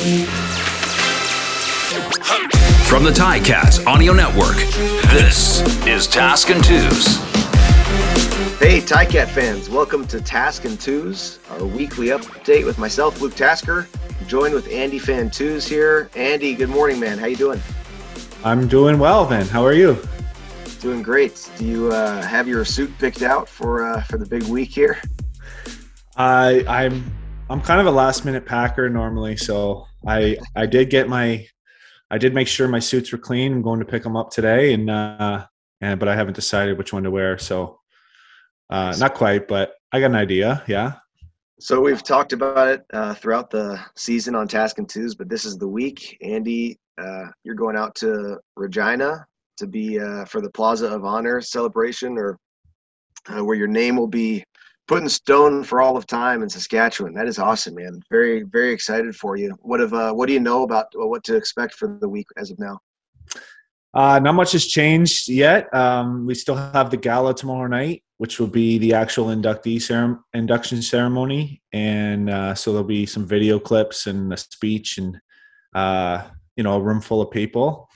From 0.00 0.08
the 3.04 3.10
Ticats 3.10 3.86
Audio 3.86 4.14
Network, 4.14 4.56
this 5.10 5.60
is 5.86 6.06
Task 6.06 6.48
and 6.48 6.64
Twos. 6.64 7.16
Hey, 8.58 8.80
Ticat 8.80 9.28
fans, 9.28 9.68
welcome 9.68 10.06
to 10.06 10.22
Task 10.22 10.64
and 10.64 10.80
Twos, 10.80 11.38
our 11.50 11.66
weekly 11.66 12.06
update 12.06 12.64
with 12.64 12.78
myself, 12.78 13.20
Luke 13.20 13.34
Tasker, 13.34 13.86
joined 14.26 14.54
with 14.54 14.72
Andy 14.72 14.98
Fantuz 14.98 15.68
here. 15.68 16.08
Andy, 16.16 16.54
good 16.54 16.70
morning, 16.70 16.98
man. 16.98 17.18
How 17.18 17.26
you 17.26 17.36
doing? 17.36 17.60
I'm 18.42 18.68
doing 18.68 18.98
well, 18.98 19.28
man. 19.28 19.44
How 19.48 19.62
are 19.66 19.74
you? 19.74 19.98
Doing 20.80 21.02
great. 21.02 21.50
Do 21.58 21.66
you 21.66 21.92
uh, 21.92 22.22
have 22.22 22.48
your 22.48 22.64
suit 22.64 22.90
picked 22.98 23.20
out 23.20 23.50
for 23.50 23.84
uh, 23.84 24.02
for 24.04 24.16
the 24.16 24.24
big 24.24 24.44
week 24.44 24.70
here? 24.70 24.98
I 26.16 26.64
I'm 26.66 27.12
I'm 27.50 27.60
kind 27.60 27.82
of 27.82 27.86
a 27.86 27.90
last 27.90 28.24
minute 28.24 28.46
packer 28.46 28.88
normally, 28.88 29.36
so 29.36 29.88
I 30.06 30.38
I 30.56 30.66
did 30.66 30.90
get 30.90 31.08
my 31.08 31.46
I 32.10 32.18
did 32.18 32.34
make 32.34 32.48
sure 32.48 32.66
my 32.68 32.78
suits 32.78 33.12
were 33.12 33.18
clean. 33.18 33.52
I'm 33.52 33.62
going 33.62 33.80
to 33.80 33.86
pick 33.86 34.02
them 34.02 34.16
up 34.16 34.30
today, 34.30 34.72
and 34.72 34.90
uh, 34.90 35.46
and 35.80 36.00
but 36.00 36.08
I 36.08 36.16
haven't 36.16 36.34
decided 36.34 36.76
which 36.76 36.92
one 36.92 37.04
to 37.04 37.10
wear. 37.10 37.38
So 37.38 37.80
uh, 38.68 38.94
not 38.98 39.14
quite, 39.14 39.46
but 39.46 39.74
I 39.92 40.00
got 40.00 40.06
an 40.06 40.16
idea. 40.16 40.62
Yeah. 40.66 40.94
So 41.60 41.80
we've 41.80 42.02
talked 42.02 42.32
about 42.32 42.68
it 42.68 42.84
uh, 42.92 43.14
throughout 43.14 43.50
the 43.50 43.78
season 43.94 44.34
on 44.34 44.48
Task 44.48 44.78
and 44.78 44.88
Twos, 44.88 45.14
but 45.14 45.28
this 45.28 45.44
is 45.44 45.58
the 45.58 45.68
week. 45.68 46.16
Andy, 46.22 46.78
uh, 46.96 47.26
you're 47.44 47.54
going 47.54 47.76
out 47.76 47.94
to 47.96 48.38
Regina 48.56 49.26
to 49.58 49.66
be 49.66 50.00
uh, 50.00 50.24
for 50.24 50.40
the 50.40 50.50
Plaza 50.50 50.88
of 50.88 51.04
Honor 51.04 51.42
celebration, 51.42 52.16
or 52.16 52.38
uh, 53.28 53.44
where 53.44 53.56
your 53.56 53.68
name 53.68 53.96
will 53.96 54.08
be 54.08 54.42
put 54.90 55.04
in 55.04 55.08
stone 55.08 55.62
for 55.62 55.80
all 55.80 55.96
of 55.96 56.04
time 56.04 56.42
in 56.42 56.48
Saskatchewan. 56.48 57.14
That 57.14 57.28
is 57.28 57.38
awesome, 57.38 57.76
man. 57.76 58.02
Very, 58.10 58.42
very 58.42 58.72
excited 58.72 59.14
for 59.14 59.36
you. 59.36 59.56
What 59.60 59.78
have 59.78 59.94
uh, 59.94 60.12
what 60.12 60.26
do 60.26 60.32
you 60.32 60.40
know 60.40 60.64
about 60.64 60.86
what 60.94 61.22
to 61.24 61.36
expect 61.36 61.74
for 61.74 61.96
the 62.00 62.08
week 62.08 62.26
as 62.36 62.50
of 62.50 62.58
now? 62.58 62.80
Uh, 63.94 64.18
not 64.18 64.34
much 64.34 64.50
has 64.50 64.66
changed 64.66 65.28
yet. 65.28 65.72
Um, 65.72 66.26
we 66.26 66.34
still 66.34 66.56
have 66.56 66.90
the 66.90 66.96
gala 66.96 67.36
tomorrow 67.36 67.68
night, 67.68 68.02
which 68.18 68.40
will 68.40 68.48
be 68.48 68.78
the 68.78 68.92
actual 68.92 69.26
inductee 69.26 69.80
cere- 69.80 70.18
induction 70.34 70.82
ceremony, 70.82 71.62
and 71.72 72.28
uh, 72.28 72.56
so 72.56 72.72
there'll 72.72 72.84
be 72.84 73.06
some 73.06 73.24
video 73.24 73.60
clips 73.60 74.08
and 74.08 74.32
a 74.32 74.36
speech, 74.36 74.98
and 74.98 75.16
uh, 75.72 76.24
you 76.56 76.64
know, 76.64 76.74
a 76.74 76.80
room 76.80 77.00
full 77.00 77.22
of 77.22 77.30
people, 77.30 77.88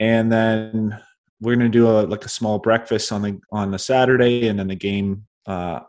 and 0.00 0.30
then 0.30 1.00
we're 1.40 1.56
gonna 1.56 1.70
do 1.70 1.88
a 1.88 2.02
like 2.02 2.26
a 2.26 2.30
small 2.30 2.58
breakfast 2.58 3.10
on 3.10 3.22
the 3.22 3.40
on 3.50 3.70
the 3.70 3.78
Saturday, 3.78 4.48
and 4.48 4.58
then 4.58 4.68
the 4.68 4.74
game 4.74 5.26
uh, 5.46 5.80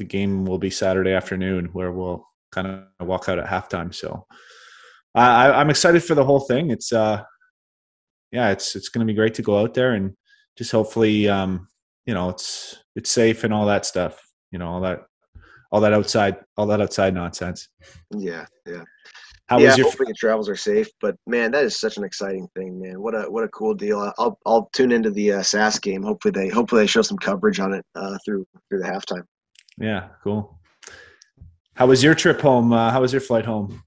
the 0.00 0.04
game 0.04 0.46
will 0.46 0.58
be 0.58 0.70
Saturday 0.70 1.12
afternoon 1.12 1.66
where 1.74 1.92
we'll 1.92 2.26
kind 2.50 2.66
of 2.66 3.06
walk 3.06 3.28
out 3.28 3.38
at 3.38 3.46
halftime. 3.46 3.94
So 3.94 4.26
I, 5.14 5.52
I'm 5.52 5.68
excited 5.68 6.02
for 6.02 6.14
the 6.14 6.24
whole 6.24 6.40
thing. 6.40 6.70
It's 6.70 6.90
uh, 6.90 7.22
yeah, 8.32 8.50
it's 8.50 8.74
it's 8.74 8.88
going 8.88 9.06
to 9.06 9.12
be 9.12 9.16
great 9.16 9.34
to 9.34 9.42
go 9.42 9.58
out 9.58 9.74
there 9.74 9.92
and 9.92 10.16
just 10.56 10.72
hopefully, 10.72 11.28
um, 11.28 11.68
you 12.06 12.14
know, 12.14 12.30
it's 12.30 12.78
it's 12.96 13.10
safe 13.10 13.44
and 13.44 13.52
all 13.52 13.66
that 13.66 13.84
stuff. 13.84 14.18
You 14.50 14.58
know, 14.58 14.68
all 14.68 14.80
that 14.80 15.00
all 15.70 15.82
that 15.82 15.92
outside 15.92 16.38
all 16.56 16.66
that 16.68 16.80
outside 16.80 17.12
nonsense. 17.12 17.68
Yeah, 18.10 18.46
yeah. 18.66 18.84
How 19.48 19.58
yeah, 19.58 19.66
was 19.66 19.78
your? 19.78 19.86
hopefully 19.88 20.06
the 20.06 20.14
travels 20.14 20.48
are 20.48 20.56
safe. 20.56 20.88
But 21.02 21.16
man, 21.26 21.50
that 21.50 21.64
is 21.64 21.78
such 21.78 21.98
an 21.98 22.04
exciting 22.04 22.48
thing, 22.56 22.80
man. 22.80 23.02
What 23.02 23.14
a 23.14 23.30
what 23.30 23.44
a 23.44 23.48
cool 23.48 23.74
deal. 23.74 24.14
I'll 24.16 24.38
I'll 24.46 24.70
tune 24.72 24.92
into 24.92 25.10
the 25.10 25.32
uh, 25.32 25.42
SAS 25.42 25.78
game. 25.78 26.02
Hopefully 26.02 26.32
they 26.32 26.48
hopefully 26.48 26.84
they 26.84 26.86
show 26.86 27.02
some 27.02 27.18
coverage 27.18 27.60
on 27.60 27.74
it 27.74 27.84
uh, 27.94 28.16
through 28.24 28.46
through 28.70 28.78
the 28.78 28.88
halftime. 28.88 29.24
Yeah, 29.80 30.08
cool. 30.22 30.60
How 31.74 31.86
was 31.86 32.04
your 32.04 32.14
trip 32.14 32.40
home? 32.42 32.72
Uh, 32.72 32.90
how 32.90 33.00
was 33.00 33.12
your 33.12 33.22
flight 33.22 33.46
home? 33.46 33.82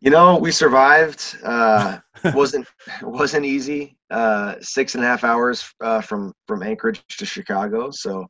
You 0.00 0.10
know, 0.10 0.36
we 0.36 0.50
survived. 0.50 1.38
Uh, 1.44 1.98
wasn't 2.34 2.66
wasn't 3.02 3.46
easy. 3.46 3.96
Uh, 4.10 4.56
six 4.60 4.96
and 4.96 5.04
a 5.04 5.06
half 5.06 5.22
hours 5.22 5.64
uh, 5.80 6.00
from 6.00 6.32
from 6.48 6.64
Anchorage 6.64 7.02
to 7.18 7.24
Chicago. 7.24 7.90
So 7.92 8.26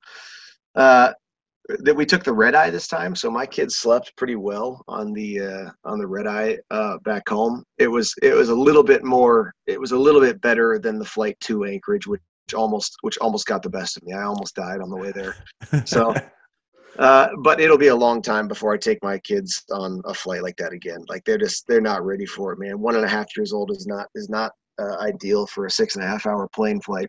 uh, 0.75 1.15
that 1.81 1.97
we 1.97 2.05
took 2.05 2.23
the 2.23 2.33
red 2.33 2.55
eye 2.55 2.69
this 2.69 2.89
time. 2.89 3.17
So 3.17 3.31
my 3.31 3.47
kids 3.47 3.77
slept 3.77 4.15
pretty 4.17 4.37
well 4.37 4.85
on 4.87 5.15
the 5.15 5.41
uh, 5.41 5.71
on 5.87 5.99
the 5.99 6.07
red 6.07 6.27
eye 6.27 6.59
uh, 6.71 6.99
back 6.99 7.27
home. 7.27 7.65
It 7.79 7.89
was 7.89 8.15
it 8.23 8.35
was 8.35 8.51
a 8.51 8.55
little 8.55 8.85
bit 8.85 9.03
more. 9.03 9.55
It 9.67 9.81
was 9.81 9.93
a 9.93 9.99
little 9.99 10.21
bit 10.21 10.43
better 10.43 10.79
than 10.79 10.99
the 10.99 11.07
flight 11.07 11.39
to 11.41 11.65
Anchorage, 11.65 12.07
which 12.07 12.21
almost 12.55 12.97
which 13.01 13.17
almost 13.19 13.47
got 13.47 13.63
the 13.63 13.71
best 13.71 13.97
of 13.97 14.03
me. 14.03 14.13
I 14.13 14.25
almost 14.25 14.55
died 14.55 14.83
on 14.83 14.91
the 14.91 14.97
way 14.97 15.13
there. 15.13 15.35
So. 15.87 16.15
Uh, 16.99 17.29
but 17.39 17.61
it'll 17.61 17.79
be 17.79 17.89
a 17.89 17.97
long 17.97 18.23
time 18.23 18.49
before 18.49 18.73
I 18.73 18.77
take 18.77 19.03
my 19.03 19.19
kids 19.19 19.65
on 19.71 20.01
a 20.05 20.15
flight 20.15 20.43
like 20.43 20.57
that 20.57 20.73
again. 20.73 21.05
Like 21.09 21.25
they're 21.25 21.39
just 21.39 21.67
they're 21.67 21.81
not 21.81 22.05
ready 22.05 22.27
for 22.27 22.53
it, 22.53 22.59
man. 22.59 22.81
One 22.81 22.97
and 22.97 23.05
a 23.05 23.09
half 23.09 23.37
years 23.37 23.53
old 23.53 23.71
is 23.71 23.87
not 23.87 24.07
is 24.15 24.29
not 24.29 24.53
uh, 24.79 24.97
ideal 25.01 25.47
for 25.47 25.67
a 25.67 25.71
six 25.71 25.97
and 25.97 26.05
a 26.05 26.09
half 26.09 26.27
hour 26.27 26.49
plane 26.55 26.81
flight. 26.81 27.09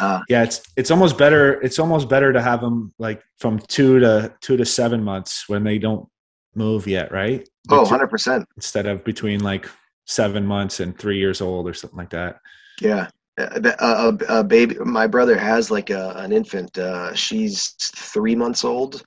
Uh, 0.00 0.20
yeah, 0.28 0.42
it's 0.42 0.62
it's 0.76 0.90
almost 0.90 1.18
better. 1.18 1.60
It's 1.62 1.78
almost 1.78 2.08
better 2.08 2.32
to 2.32 2.42
have 2.42 2.60
them 2.60 2.92
like 2.98 3.22
from 3.38 3.58
two 3.58 3.98
to 4.00 4.34
two 4.40 4.56
to 4.56 4.64
seven 4.64 5.02
months 5.02 5.48
when 5.48 5.64
they 5.64 5.78
don't 5.78 6.08
move 6.54 6.86
yet, 6.86 7.12
right? 7.12 7.46
Oh, 7.70 7.82
100 7.82 8.08
percent. 8.08 8.46
Instead 8.56 8.86
of 8.86 9.04
between 9.04 9.40
like 9.40 9.68
seven 10.06 10.46
months 10.46 10.80
and 10.80 10.98
three 10.98 11.18
years 11.18 11.40
old 11.40 11.68
or 11.68 11.74
something 11.74 11.98
like 11.98 12.10
that. 12.10 12.38
Yeah, 12.80 13.08
a, 13.38 13.74
a, 13.80 14.38
a, 14.38 14.44
baby 14.44 14.76
my 14.84 15.06
brother 15.06 15.36
has 15.36 15.70
like 15.70 15.90
a, 15.90 16.10
an 16.16 16.32
infant 16.32 16.76
uh, 16.78 17.14
she's 17.14 17.74
three 17.94 18.34
months 18.34 18.64
old. 18.64 19.02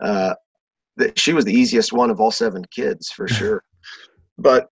Uh, 0.00 0.34
she 1.16 1.32
was 1.32 1.44
the 1.44 1.52
easiest 1.52 1.92
one 1.92 2.10
of 2.10 2.20
all 2.20 2.30
seven 2.30 2.64
kids 2.70 3.10
for 3.10 3.28
sure. 3.38 3.62
But 4.38 4.68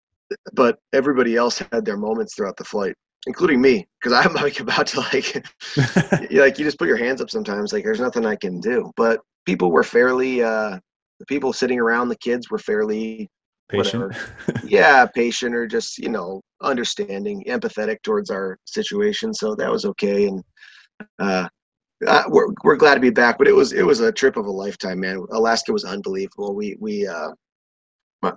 but 0.54 0.78
everybody 0.94 1.36
else 1.36 1.58
had 1.72 1.86
their 1.86 1.98
moments 1.98 2.36
throughout 2.36 2.58
the 2.58 2.64
flight 2.64 2.96
including 3.28 3.60
me 3.60 3.88
because 4.00 4.14
i'm 4.14 4.34
like 4.36 4.60
about 4.62 4.88
to 4.88 5.00
like 5.00 5.46
like 6.32 6.58
you 6.58 6.66
just 6.66 6.80
put 6.80 6.88
your 6.88 6.98
hands 6.98 7.20
up 7.20 7.30
sometimes 7.30 7.74
like 7.74 7.84
there's 7.84 8.00
nothing 8.00 8.26
i 8.26 8.36
can 8.36 8.60
do. 8.60 8.92
But 8.96 9.20
people 9.46 9.72
were 9.72 9.84
fairly 9.84 10.44
uh 10.44 10.80
the 11.20 11.26
people 11.26 11.52
sitting 11.52 11.80
around 11.80 12.10
the 12.10 12.18
kids 12.18 12.50
were 12.50 12.60
fairly 12.60 13.30
patient? 13.70 14.14
yeah 14.64 15.06
patient 15.06 15.56
or 15.56 15.68
just 15.68 15.98
you 15.98 16.10
know 16.10 16.42
understanding 16.62 17.44
empathetic 17.48 18.02
towards 18.04 18.30
our 18.30 18.58
situation 18.66 19.34
so 19.34 19.56
that 19.56 19.72
was 19.72 19.86
okay 19.86 20.28
and 20.28 20.44
uh, 21.20 21.48
uh, 22.08 22.24
we're, 22.28 22.48
we're 22.64 22.76
glad 22.76 22.96
to 22.96 23.02
be 23.02 23.10
back 23.10 23.38
but 23.38 23.48
it 23.48 23.56
was 23.56 23.74
it 23.74 23.84
was 23.84 24.00
a 24.00 24.12
trip 24.12 24.38
of 24.38 24.46
a 24.46 24.52
lifetime 24.52 25.00
man. 25.00 25.26
Alaska 25.32 25.72
was 25.72 25.86
unbelievable. 25.86 26.56
We 26.56 26.76
we 26.80 27.08
uh 27.08 27.32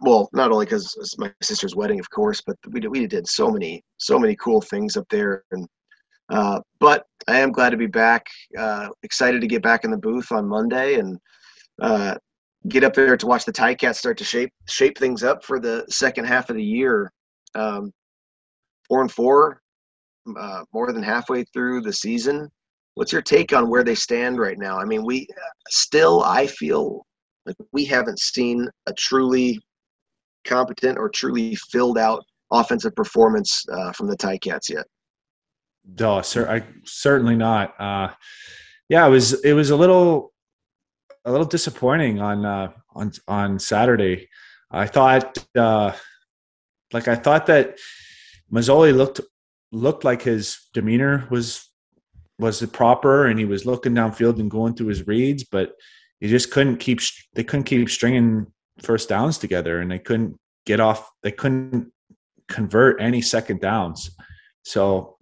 well 0.03 0.29
not 0.33 0.53
only 0.53 0.67
because 0.67 0.95
it's 1.01 1.19
my 1.19 1.33
sister's 1.41 1.75
wedding 1.75 1.99
of 1.99 2.09
course 2.11 2.41
but 2.41 2.57
we 2.71 2.81
did, 2.81 2.89
we 2.89 3.07
did 3.07 3.27
so 3.27 3.51
many 3.51 3.83
so 3.99 4.19
many 4.19 4.37
cool 4.37 4.61
things 4.61 4.97
up 4.97 5.07
there 5.11 5.45
and 5.51 5.67
uh, 6.29 6.61
but 6.81 7.05
I 7.29 7.41
am 7.41 7.53
glad 7.53 7.71
to 7.71 7.77
be 7.77 7.87
back. 7.87 8.27
Uh, 8.59 8.89
excited 9.03 9.41
to 9.43 9.47
get 9.47 9.63
back 9.63 9.85
in 9.85 9.91
the 9.91 9.99
booth 9.99 10.33
on 10.33 10.49
Monday 10.49 10.95
and 10.95 11.19
uh, 11.81 12.17
get 12.69 12.85
up 12.85 12.95
there 12.95 13.17
to 13.17 13.27
watch 13.27 13.45
the 13.45 13.53
Ticats 13.53 13.97
start 13.97 14.19
to 14.19 14.25
shape 14.25 14.53
shape 14.69 14.97
things 14.99 15.23
up 15.23 15.45
for 15.45 15.59
the 15.59 15.85
second 15.89 16.27
half 16.27 16.51
of 16.51 16.57
the 16.57 16.63
year. 16.63 17.11
Um, 17.55 17.93
four 18.89 19.01
and 19.01 19.11
four, 19.11 19.61
uh, 20.39 20.65
more 20.73 20.93
than 20.93 21.03
halfway 21.03 21.45
through 21.53 21.83
the 21.83 21.93
season. 21.93 22.49
What's 22.95 23.13
your 23.13 23.23
take 23.23 23.53
on 23.53 23.71
where 23.71 23.85
they 23.85 23.95
stand 23.95 24.39
right 24.39 24.59
now? 24.59 24.79
I 24.79 24.85
mean, 24.85 25.05
we 25.05 25.27
still, 25.71 26.23
I 26.25 26.47
feel 26.47 27.07
like 27.47 27.57
we 27.73 27.85
haven't 27.85 28.21
seen 28.21 28.69
a 28.87 28.93
truly 28.93 29.59
competent 30.45 30.99
or 30.99 31.09
truly 31.09 31.55
filled 31.71 31.99
out 31.99 32.23
offensive 32.53 32.95
performance 32.95 33.65
uh, 33.73 33.93
from 33.93 34.09
the 34.09 34.17
Ticats 34.17 34.69
yet. 34.69 34.85
No, 35.99 36.21
sir, 36.23 36.49
I 36.49 36.63
certainly 36.85 37.35
not. 37.35 37.75
Uh, 37.81 38.11
yeah, 38.89 39.07
it 39.07 39.11
was 39.11 39.41
it 39.43 39.55
was 39.55 39.71
a 39.71 39.77
little 39.77 40.32
a 41.25 41.31
little 41.31 41.47
disappointing 41.47 42.21
on 42.21 42.45
uh, 42.45 42.73
on 42.95 43.13
on 43.29 43.59
Saturday. 43.59 44.29
I 44.71 44.87
thought 44.87 45.39
uh, 45.57 45.93
like 46.93 47.09
I 47.09 47.15
thought 47.15 47.47
that 47.47 47.79
Masoli 48.53 48.95
looked 48.95 49.21
looked 49.71 50.05
like 50.05 50.23
his 50.23 50.59
demeanor 50.75 51.27
was 51.31 51.69
was 52.39 52.65
proper 52.67 53.27
and 53.27 53.39
he 53.39 53.45
was 53.45 53.67
looking 53.67 53.95
downfield 53.95 54.41
and 54.41 54.51
going 54.51 54.75
through 54.75 54.89
his 54.89 55.07
reads, 55.07 55.45
but 55.45 55.75
he 56.21 56.29
just 56.29 56.51
couldn't 56.51 56.79
keep 56.79 57.01
they 57.35 57.45
couldn't 57.45 57.65
keep 57.65 57.89
stringing 57.89 58.47
first 58.81 59.09
downs 59.09 59.39
together 59.39 59.81
and 59.81 59.91
they 59.91 59.99
couldn't 59.99 60.39
get 60.67 60.81
off 60.81 61.11
they 61.23 61.33
couldn't 61.33 61.93
convert 62.49 63.01
any 63.01 63.21
second 63.21 63.61
downs. 63.61 64.11
So 64.65 65.17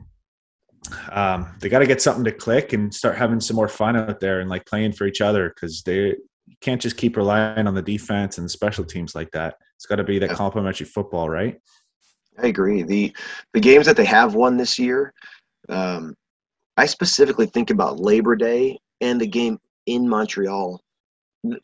um, 1.13 1.49
they 1.61 1.69
got 1.69 1.81
to 1.81 1.87
get 1.87 2.03
something 2.03 2.25
to 2.25 2.33
click 2.33 2.73
and 2.73 2.93
start 2.93 3.17
having 3.17 3.41
some 3.41 3.57
more 3.57 3.69
fun 3.69 3.97
out 3.97 4.21
there 4.21 4.41
and 4.41 4.49
like 4.49 4.67
playing 4.67 4.93
for 4.93 5.07
each 5.07 5.21
other 5.21 5.51
because 5.51 5.83
they 5.83 6.17
can't 6.61 6.81
just 6.81 6.97
keep 6.97 7.17
relying 7.17 7.67
on 7.67 7.75
the 7.75 7.83
defense 7.83 8.39
and 8.39 8.45
the 8.45 8.51
special 8.51 8.85
teams 8.85 9.15
like 9.15 9.31
that. 9.33 9.57
It's 9.77 9.87
got 9.87 9.97
to 9.97 10.05
be 10.05 10.19
that 10.19 10.31
complementary 10.31 10.87
football, 10.87 11.29
right? 11.29 11.57
I 12.43 12.47
agree. 12.47 12.83
the 12.83 13.15
The 13.53 13.61
games 13.61 13.87
that 13.87 13.97
they 13.97 14.05
have 14.07 14.35
won 14.35 14.57
this 14.57 14.79
year, 14.79 15.13
um, 15.69 16.15
I 16.77 16.87
specifically 16.87 17.47
think 17.47 17.71
about 17.71 18.01
Labor 18.01 18.37
Day 18.37 18.79
and 19.01 19.21
the 19.21 19.27
game 19.27 19.59
in 19.87 20.09
Montreal. 20.09 20.81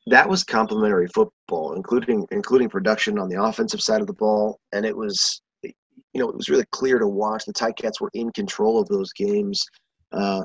that 0.07 0.29
was 0.29 0.43
complementary 0.43 1.09
football, 1.09 1.75
including 1.75 2.27
including 2.31 2.69
production 2.69 3.19
on 3.19 3.29
the 3.29 3.43
offensive 3.43 3.81
side 3.81 4.01
of 4.01 4.07
the 4.07 4.13
ball, 4.13 4.59
and 4.73 4.85
it 4.87 4.97
was 4.97 5.41
you 6.17 6.23
know 6.23 6.31
it 6.31 6.37
was 6.37 6.49
really 6.49 6.65
clear 6.73 6.99
to 6.99 7.07
watch. 7.07 7.45
The 7.45 7.53
Ticats 7.53 8.01
were 8.01 8.09
in 8.15 8.33
control 8.33 8.81
of 8.81 8.89
those 8.89 9.13
games. 9.13 9.63
Uh, 10.13 10.45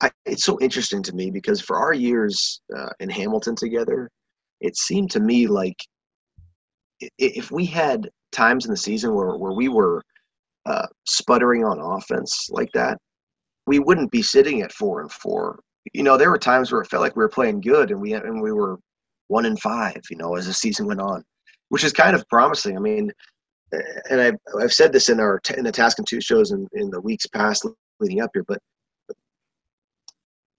I, 0.00 0.12
it's 0.24 0.44
so 0.44 0.60
interesting 0.60 1.02
to 1.02 1.12
me 1.12 1.32
because 1.32 1.60
for 1.60 1.76
our 1.76 1.92
years 1.92 2.60
uh, 2.76 2.90
in 3.00 3.10
Hamilton 3.10 3.56
together, 3.56 4.08
it 4.60 4.76
seemed 4.76 5.10
to 5.10 5.18
me 5.18 5.48
like 5.48 5.74
if 7.18 7.50
we 7.50 7.66
had 7.66 8.08
times 8.30 8.64
in 8.64 8.70
the 8.70 8.76
season 8.76 9.12
where, 9.12 9.36
where 9.36 9.52
we 9.52 9.68
were 9.68 10.04
uh, 10.66 10.86
sputtering 11.04 11.64
on 11.64 11.80
offense 11.80 12.46
like 12.50 12.70
that, 12.74 12.98
we 13.66 13.80
wouldn't 13.80 14.12
be 14.12 14.22
sitting 14.22 14.62
at 14.62 14.70
four 14.70 15.00
and 15.00 15.10
four. 15.10 15.58
You 15.94 16.04
know, 16.04 16.16
there 16.16 16.30
were 16.30 16.38
times 16.38 16.70
where 16.70 16.80
it 16.80 16.90
felt 16.90 17.02
like 17.02 17.16
we 17.16 17.24
were 17.24 17.28
playing 17.28 17.60
good 17.60 17.90
and 17.90 18.00
we 18.00 18.12
and 18.12 18.40
we 18.40 18.52
were 18.52 18.78
one 19.26 19.46
and 19.46 19.60
five. 19.60 20.00
You 20.10 20.16
know, 20.16 20.36
as 20.36 20.46
the 20.46 20.54
season 20.54 20.86
went 20.86 21.00
on, 21.00 21.24
which 21.70 21.82
is 21.82 21.92
kind 21.92 22.14
of 22.14 22.28
promising. 22.28 22.76
I 22.76 22.80
mean, 22.80 23.10
and 23.72 24.20
I've 24.20 24.36
I've 24.60 24.72
said 24.72 24.92
this 24.92 25.08
in 25.08 25.20
our 25.20 25.40
in 25.56 25.64
the 25.64 25.72
Task 25.72 25.98
and 25.98 26.06
Two 26.06 26.20
shows 26.20 26.52
in, 26.52 26.66
in 26.72 26.90
the 26.90 27.00
weeks 27.00 27.26
past 27.26 27.66
leading 28.00 28.20
up 28.20 28.30
here, 28.34 28.44
but 28.46 28.58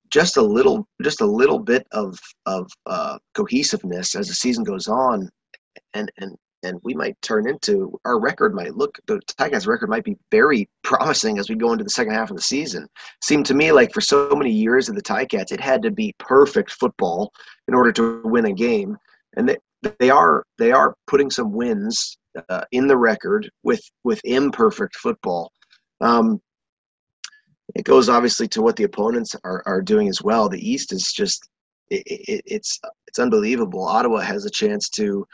just 0.09 0.37
a 0.37 0.41
little 0.41 0.87
just 1.01 1.21
a 1.21 1.25
little 1.25 1.59
bit 1.59 1.85
of 1.91 2.17
of 2.45 2.69
uh, 2.85 3.17
cohesiveness 3.33 4.15
as 4.15 4.27
the 4.27 4.33
season 4.33 4.63
goes 4.63 4.87
on, 4.87 5.29
and 5.93 6.11
and 6.17 6.35
and 6.63 6.79
we 6.83 6.93
might 6.93 7.15
turn 7.21 7.47
into 7.47 7.97
our 8.03 8.19
record 8.19 8.53
might 8.53 8.75
look 8.75 8.97
the 9.07 9.19
Tigers 9.37 9.67
record 9.67 9.89
might 9.89 10.03
be 10.03 10.17
very 10.31 10.67
promising 10.83 11.37
as 11.37 11.49
we 11.49 11.55
go 11.55 11.71
into 11.71 11.83
the 11.83 11.89
second 11.89 12.13
half 12.13 12.29
of 12.29 12.35
the 12.35 12.41
season. 12.41 12.87
Seemed 13.23 13.45
to 13.45 13.53
me 13.53 13.71
like 13.71 13.93
for 13.93 14.01
so 14.01 14.29
many 14.35 14.51
years 14.51 14.89
of 14.89 14.95
the 14.95 15.01
Ticats, 15.01 15.51
it 15.51 15.59
had 15.59 15.81
to 15.83 15.91
be 15.91 16.15
perfect 16.19 16.71
football 16.71 17.31
in 17.67 17.73
order 17.73 17.91
to 17.93 18.21
win 18.23 18.45
a 18.45 18.53
game, 18.53 18.97
and 19.37 19.47
they 19.47 19.57
they 19.99 20.09
are 20.09 20.43
they 20.57 20.71
are 20.71 20.95
putting 21.07 21.29
some 21.29 21.51
wins 21.51 22.17
uh, 22.49 22.63
in 22.71 22.87
the 22.87 22.97
record 22.97 23.49
with 23.63 23.81
with 24.03 24.21
imperfect 24.23 24.95
football. 24.95 25.51
Um, 26.01 26.41
it 27.75 27.83
goes 27.83 28.09
obviously 28.09 28.47
to 28.49 28.61
what 28.61 28.75
the 28.75 28.85
opponents 28.85 29.35
are, 29.43 29.61
are 29.65 29.81
doing 29.81 30.07
as 30.07 30.21
well. 30.21 30.47
The 30.49 30.69
East 30.69 30.93
is 30.93 31.11
just 31.11 31.49
it, 31.89 32.03
it, 32.05 32.41
it's 32.45 32.79
it's 33.07 33.19
unbelievable. 33.19 33.83
Ottawa 33.83 34.21
has 34.21 34.45
a 34.45 34.49
chance 34.49 34.89
to 34.89 35.25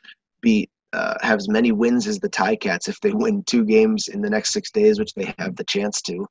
beat 0.42 0.70
uh, 0.94 1.16
have 1.22 1.38
as 1.40 1.50
many 1.50 1.72
wins 1.72 2.08
as 2.08 2.20
the 2.20 2.30
Ticats 2.30 2.88
if 2.88 3.00
they 3.02 3.12
win 3.12 3.44
two 3.46 3.66
games 3.66 4.08
in 4.10 4.22
the 4.22 4.30
next 4.30 4.54
six 4.54 4.72
days, 4.72 5.00
which 5.00 5.14
they 5.16 5.34
have 5.40 5.56
the 5.56 5.64
chance 5.64 6.02
to. 6.04 6.26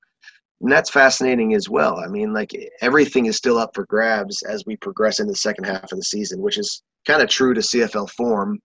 And 0.61 0.71
that's 0.71 0.91
fascinating 0.91 1.55
as 1.55 1.69
well. 1.69 1.99
I 1.99 2.07
mean, 2.07 2.33
like 2.33 2.53
everything 2.81 3.27
is 3.27 3.37
still 3.37 3.59
up 3.59 3.73
for 3.75 3.85
grabs 3.87 4.43
as 4.43 4.65
we 4.65 4.77
progress 4.77 5.19
in 5.19 5.27
the 5.27 5.35
second 5.35 5.65
half 5.65 5.91
of 5.91 5.99
the 5.99 6.05
season, 6.05 6.41
which 6.41 6.59
is 6.59 6.83
kind 7.07 7.23
of 7.23 7.29
true 7.29 7.55
to 7.55 7.61
CFL 7.61 8.11
form. 8.11 8.59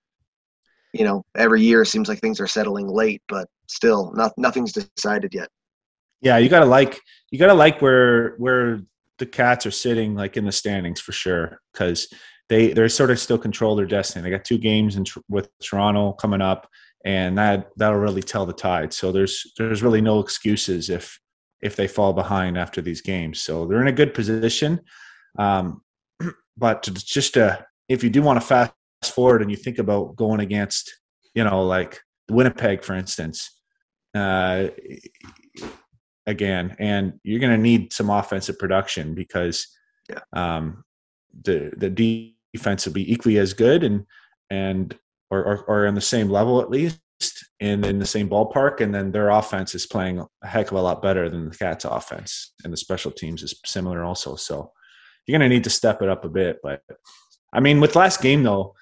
You 0.94 1.06
know, 1.06 1.24
every 1.36 1.62
year 1.62 1.82
it 1.82 1.88
seems 1.88 2.10
like 2.10 2.20
things 2.20 2.40
are 2.40 2.48
settling 2.48 2.88
late, 2.88 3.22
but 3.28 3.48
still, 3.68 4.12
not, 4.14 4.34
nothing's 4.38 4.72
decided 4.72 5.34
yet. 5.34 5.50
Yeah, 6.22 6.38
you 6.38 6.50
gotta 6.50 6.66
like 6.66 7.00
you 7.30 7.38
gotta 7.38 7.54
like 7.54 7.82
where 7.82 8.36
where 8.38 8.80
the 9.20 9.26
cats 9.26 9.66
are 9.66 9.72
sitting, 9.72 10.16
like 10.16 10.38
in 10.38 10.46
the 10.46 10.52
standings 10.52 11.00
for 11.00 11.12
sure, 11.12 11.60
because 11.72 12.12
they 12.50 12.74
they're 12.74 12.90
sort 12.90 13.12
of 13.12 13.20
still 13.20 13.38
control 13.38 13.76
their 13.76 13.86
destiny. 13.86 14.24
They 14.24 14.32
got 14.32 14.46
two 14.46 14.58
games 14.58 14.96
in, 14.96 15.06
with 15.30 15.50
Toronto 15.60 16.14
coming 16.14 16.42
up, 16.42 16.68
and 17.06 17.38
that 17.38 17.70
that'll 17.78 18.00
really 18.00 18.24
tell 18.24 18.46
the 18.46 18.54
tide. 18.54 18.94
So 18.94 19.12
there's 19.12 19.54
there's 19.58 19.84
really 19.84 20.02
no 20.02 20.20
excuses 20.20 20.90
if 20.90 21.20
if 21.62 21.76
they 21.76 21.88
fall 21.88 22.14
behind 22.14 22.58
after 22.58 22.82
these 22.82 23.02
games. 23.02 23.40
So 23.40 23.66
they're 23.66 23.82
in 23.82 23.88
a 23.88 23.92
good 23.92 24.14
position. 24.14 24.82
Um, 25.38 25.82
but 26.58 26.84
just 26.94 27.38
uh, 27.38 27.60
if 27.90 28.04
you 28.04 28.10
do 28.10 28.22
want 28.22 28.40
to 28.40 28.46
fast 28.46 28.74
forward 29.04 29.42
and 29.42 29.52
you 29.52 29.58
think 29.58 29.80
about 29.80 30.16
going 30.16 30.40
against, 30.40 30.92
you 31.34 31.44
know, 31.44 31.66
like 31.66 32.00
Winnipeg, 32.30 32.84
for 32.84 32.94
instance, 32.94 33.50
uh, 34.16 34.68
again, 36.26 36.76
and 36.80 37.14
you're 37.24 37.40
going 37.40 37.56
to 37.56 37.62
need 37.62 37.94
some 37.94 38.10
offensive 38.10 38.60
production 38.60 39.16
because 39.16 39.68
yeah. 40.10 40.20
um, 40.34 40.84
the 41.44 41.72
the 41.78 42.34
defense 42.54 42.86
will 42.86 42.94
be 42.94 43.12
equally 43.12 43.38
as 43.38 43.54
good 43.54 43.84
and 43.84 44.06
and 44.50 44.98
or, 45.30 45.44
or, 45.44 45.66
or 45.66 45.88
on 45.88 45.96
the 45.96 46.02
same 46.02 46.30
level 46.30 46.62
at 46.62 46.70
least 46.70 47.00
and 47.60 47.86
in 47.86 48.00
the 48.00 48.06
same 48.06 48.30
ballpark 48.30 48.80
and 48.80 48.94
then 48.94 49.12
their 49.12 49.30
offense 49.30 49.74
is 49.76 49.86
playing 49.86 50.20
a 50.20 50.48
heck 50.48 50.72
of 50.72 50.78
a 50.78 50.82
lot 50.82 51.02
better 51.02 51.30
than 51.30 51.50
the 51.50 51.58
cats 51.58 51.84
offense 51.84 52.54
and 52.64 52.72
the 52.72 52.78
special 52.78 53.12
teams 53.12 53.44
is 53.44 53.60
similar 53.66 54.04
also 54.04 54.36
so 54.36 54.72
you're 55.26 55.38
going 55.38 55.50
to 55.50 55.54
need 55.54 55.64
to 55.64 55.70
step 55.70 56.02
it 56.02 56.10
up 56.10 56.24
a 56.24 56.30
bit 56.30 56.58
but 56.62 56.82
i 57.58 57.60
mean 57.60 57.82
with 57.82 57.96
last 57.96 58.22
game 58.22 58.44
though 58.44 58.74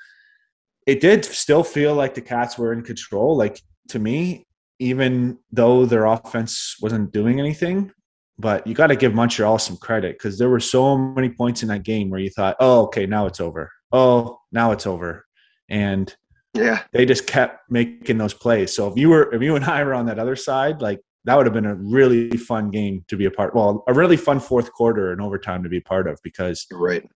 it 0.86 1.02
did 1.02 1.26
still 1.26 1.64
feel 1.64 1.96
like 1.96 2.14
the 2.14 2.22
cats 2.22 2.58
were 2.58 2.72
in 2.72 2.84
control 2.84 3.36
like 3.36 3.60
to 3.90 3.98
me 3.98 4.46
even 4.80 5.38
though 5.52 5.86
their 5.86 6.06
offense 6.06 6.76
wasn't 6.82 7.12
doing 7.12 7.40
anything. 7.40 7.92
But 8.38 8.68
you 8.68 8.74
got 8.74 8.88
to 8.88 8.98
give 8.98 9.14
Montreal 9.14 9.60
some 9.60 9.78
credit 9.78 10.18
because 10.18 10.38
there 10.38 10.50
were 10.50 10.60
so 10.60 10.98
many 10.98 11.30
points 11.30 11.62
in 11.62 11.70
that 11.70 11.84
game 11.84 12.10
where 12.10 12.20
you 12.20 12.30
thought, 12.30 12.58
"Oh, 12.60 12.82
okay, 12.84 13.06
now 13.06 13.28
it's 13.28 13.40
over. 13.40 13.72
Oh, 13.94 14.40
now 14.52 14.72
it's 14.72 14.86
over," 14.86 15.26
and 15.70 16.14
yeah, 16.54 16.84
they 16.92 17.06
just 17.06 17.28
kept 17.28 17.72
making 17.72 18.18
those 18.18 18.34
plays. 18.34 18.76
So 18.76 18.90
if 18.90 18.98
you 18.98 19.10
were, 19.10 19.34
if 19.34 19.42
you 19.42 19.56
and 19.56 19.64
I 19.64 19.84
were 19.86 19.94
on 19.94 20.06
that 20.08 20.20
other 20.20 20.36
side, 20.36 20.82
like 20.82 21.00
that 21.24 21.38
would 21.38 21.46
have 21.46 21.54
been 21.54 21.66
a 21.66 21.76
really 21.76 22.30
fun 22.32 22.72
game 22.72 23.06
to 23.08 23.16
be 23.16 23.24
a 23.24 23.32
part. 23.32 23.56
Well, 23.56 23.86
a 23.88 23.94
really 23.94 24.18
fun 24.18 24.42
fourth 24.42 24.74
quarter 24.74 25.14
and 25.14 25.22
overtime 25.22 25.64
to 25.64 25.70
be 25.70 25.80
part 25.80 26.06
of 26.06 26.20
because 26.22 26.68
right, 26.74 27.10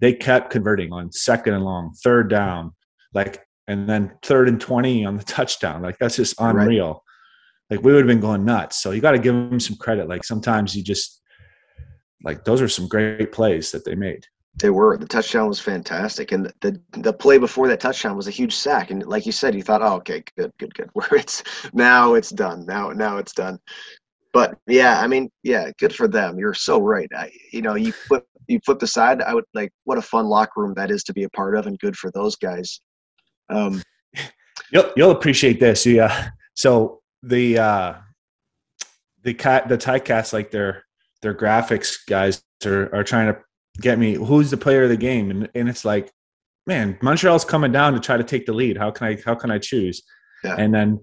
they 0.00 0.12
kept 0.12 0.50
converting 0.50 0.92
on 0.92 1.12
second 1.12 1.54
and 1.54 1.64
long, 1.64 1.92
third 2.02 2.30
down, 2.30 2.72
like 3.14 3.40
and 3.66 3.88
then 3.88 4.12
third 4.22 4.48
and 4.48 4.60
20 4.60 5.04
on 5.04 5.16
the 5.16 5.24
touchdown. 5.24 5.82
Like 5.82 5.98
that's 5.98 6.16
just 6.16 6.34
unreal. 6.40 7.04
Right. 7.70 7.76
Like 7.76 7.84
we 7.84 7.92
would 7.92 8.00
have 8.00 8.08
been 8.08 8.20
going 8.20 8.44
nuts. 8.44 8.82
So 8.82 8.92
you 8.92 9.00
got 9.00 9.12
to 9.12 9.18
give 9.18 9.34
them 9.34 9.60
some 9.60 9.76
credit. 9.76 10.08
Like 10.08 10.24
sometimes 10.24 10.74
you 10.74 10.82
just 10.82 11.22
like 12.24 12.44
those 12.44 12.60
are 12.60 12.68
some 12.68 12.88
great 12.88 13.32
plays 13.32 13.70
that 13.72 13.84
they 13.84 13.94
made. 13.94 14.24
They 14.56 14.70
were. 14.70 14.96
The 14.96 15.06
touchdown 15.06 15.46
was 15.48 15.60
fantastic, 15.60 16.32
and 16.32 16.52
the, 16.60 16.80
the, 16.90 17.12
play 17.12 17.38
before 17.38 17.68
that 17.68 17.78
touchdown 17.78 18.16
was 18.16 18.26
a 18.26 18.32
huge 18.32 18.56
sack. 18.56 18.90
And 18.90 19.06
like 19.06 19.24
you 19.24 19.30
said, 19.30 19.54
you 19.54 19.62
thought, 19.62 19.82
"Oh, 19.82 19.96
okay, 19.96 20.24
good, 20.36 20.52
good, 20.58 20.74
good." 20.74 20.90
Where 20.94 21.08
it's 21.12 21.44
now, 21.72 22.14
it's 22.14 22.30
done. 22.30 22.66
Now, 22.66 22.90
now 22.90 23.18
it's 23.18 23.32
done. 23.32 23.60
But 24.32 24.58
yeah, 24.66 25.00
I 25.00 25.06
mean, 25.06 25.30
yeah, 25.42 25.70
good 25.78 25.94
for 25.94 26.08
them. 26.08 26.38
You're 26.38 26.54
so 26.54 26.80
right. 26.80 27.08
I, 27.16 27.30
you 27.52 27.62
know, 27.62 27.76
you 27.76 27.92
flip 27.92 28.26
you 28.48 28.60
flip 28.64 28.78
the 28.78 28.86
side. 28.86 29.22
I 29.22 29.34
would 29.34 29.44
like 29.54 29.70
what 29.84 29.98
a 29.98 30.02
fun 30.02 30.26
locker 30.26 30.60
room 30.62 30.74
that 30.74 30.90
is 30.90 31.04
to 31.04 31.12
be 31.12 31.22
a 31.22 31.30
part 31.30 31.56
of, 31.56 31.66
and 31.66 31.78
good 31.78 31.96
for 31.96 32.10
those 32.10 32.36
guys. 32.36 32.80
Um, 33.50 33.82
you'll 34.72 34.90
you'll 34.96 35.10
appreciate 35.10 35.60
this. 35.60 35.86
Yeah. 35.86 36.30
So 36.54 37.00
the 37.22 37.58
uh, 37.58 37.94
the 39.22 39.34
cat 39.34 39.68
the 39.68 39.76
tie 39.76 40.00
Ticats 40.00 40.32
like 40.32 40.50
their 40.50 40.84
their 41.22 41.34
graphics 41.34 41.96
guys 42.08 42.42
are 42.64 42.94
are 42.94 43.04
trying 43.04 43.32
to 43.32 43.40
get 43.80 43.98
me 43.98 44.14
who's 44.14 44.50
the 44.50 44.56
player 44.56 44.84
of 44.84 44.88
the 44.88 44.96
game, 44.96 45.30
and 45.30 45.48
and 45.54 45.68
it's 45.68 45.84
like, 45.84 46.10
man, 46.66 46.98
Montreal's 47.02 47.44
coming 47.44 47.72
down 47.72 47.92
to 47.92 48.00
try 48.00 48.16
to 48.16 48.24
take 48.24 48.46
the 48.46 48.52
lead. 48.52 48.76
How 48.76 48.90
can 48.90 49.08
I 49.08 49.18
how 49.24 49.34
can 49.34 49.50
I 49.50 49.58
choose? 49.58 50.02
Yeah. 50.42 50.56
And 50.58 50.74
then 50.74 51.00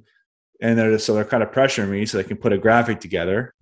and 0.61 0.77
they're 0.77 0.97
so 0.99 1.13
they're 1.13 1.25
kind 1.25 1.43
of 1.43 1.51
pressuring 1.51 1.89
me 1.89 2.05
so 2.05 2.17
they 2.17 2.23
can 2.23 2.37
put 2.37 2.53
a 2.53 2.57
graphic 2.57 2.99
together. 2.99 3.53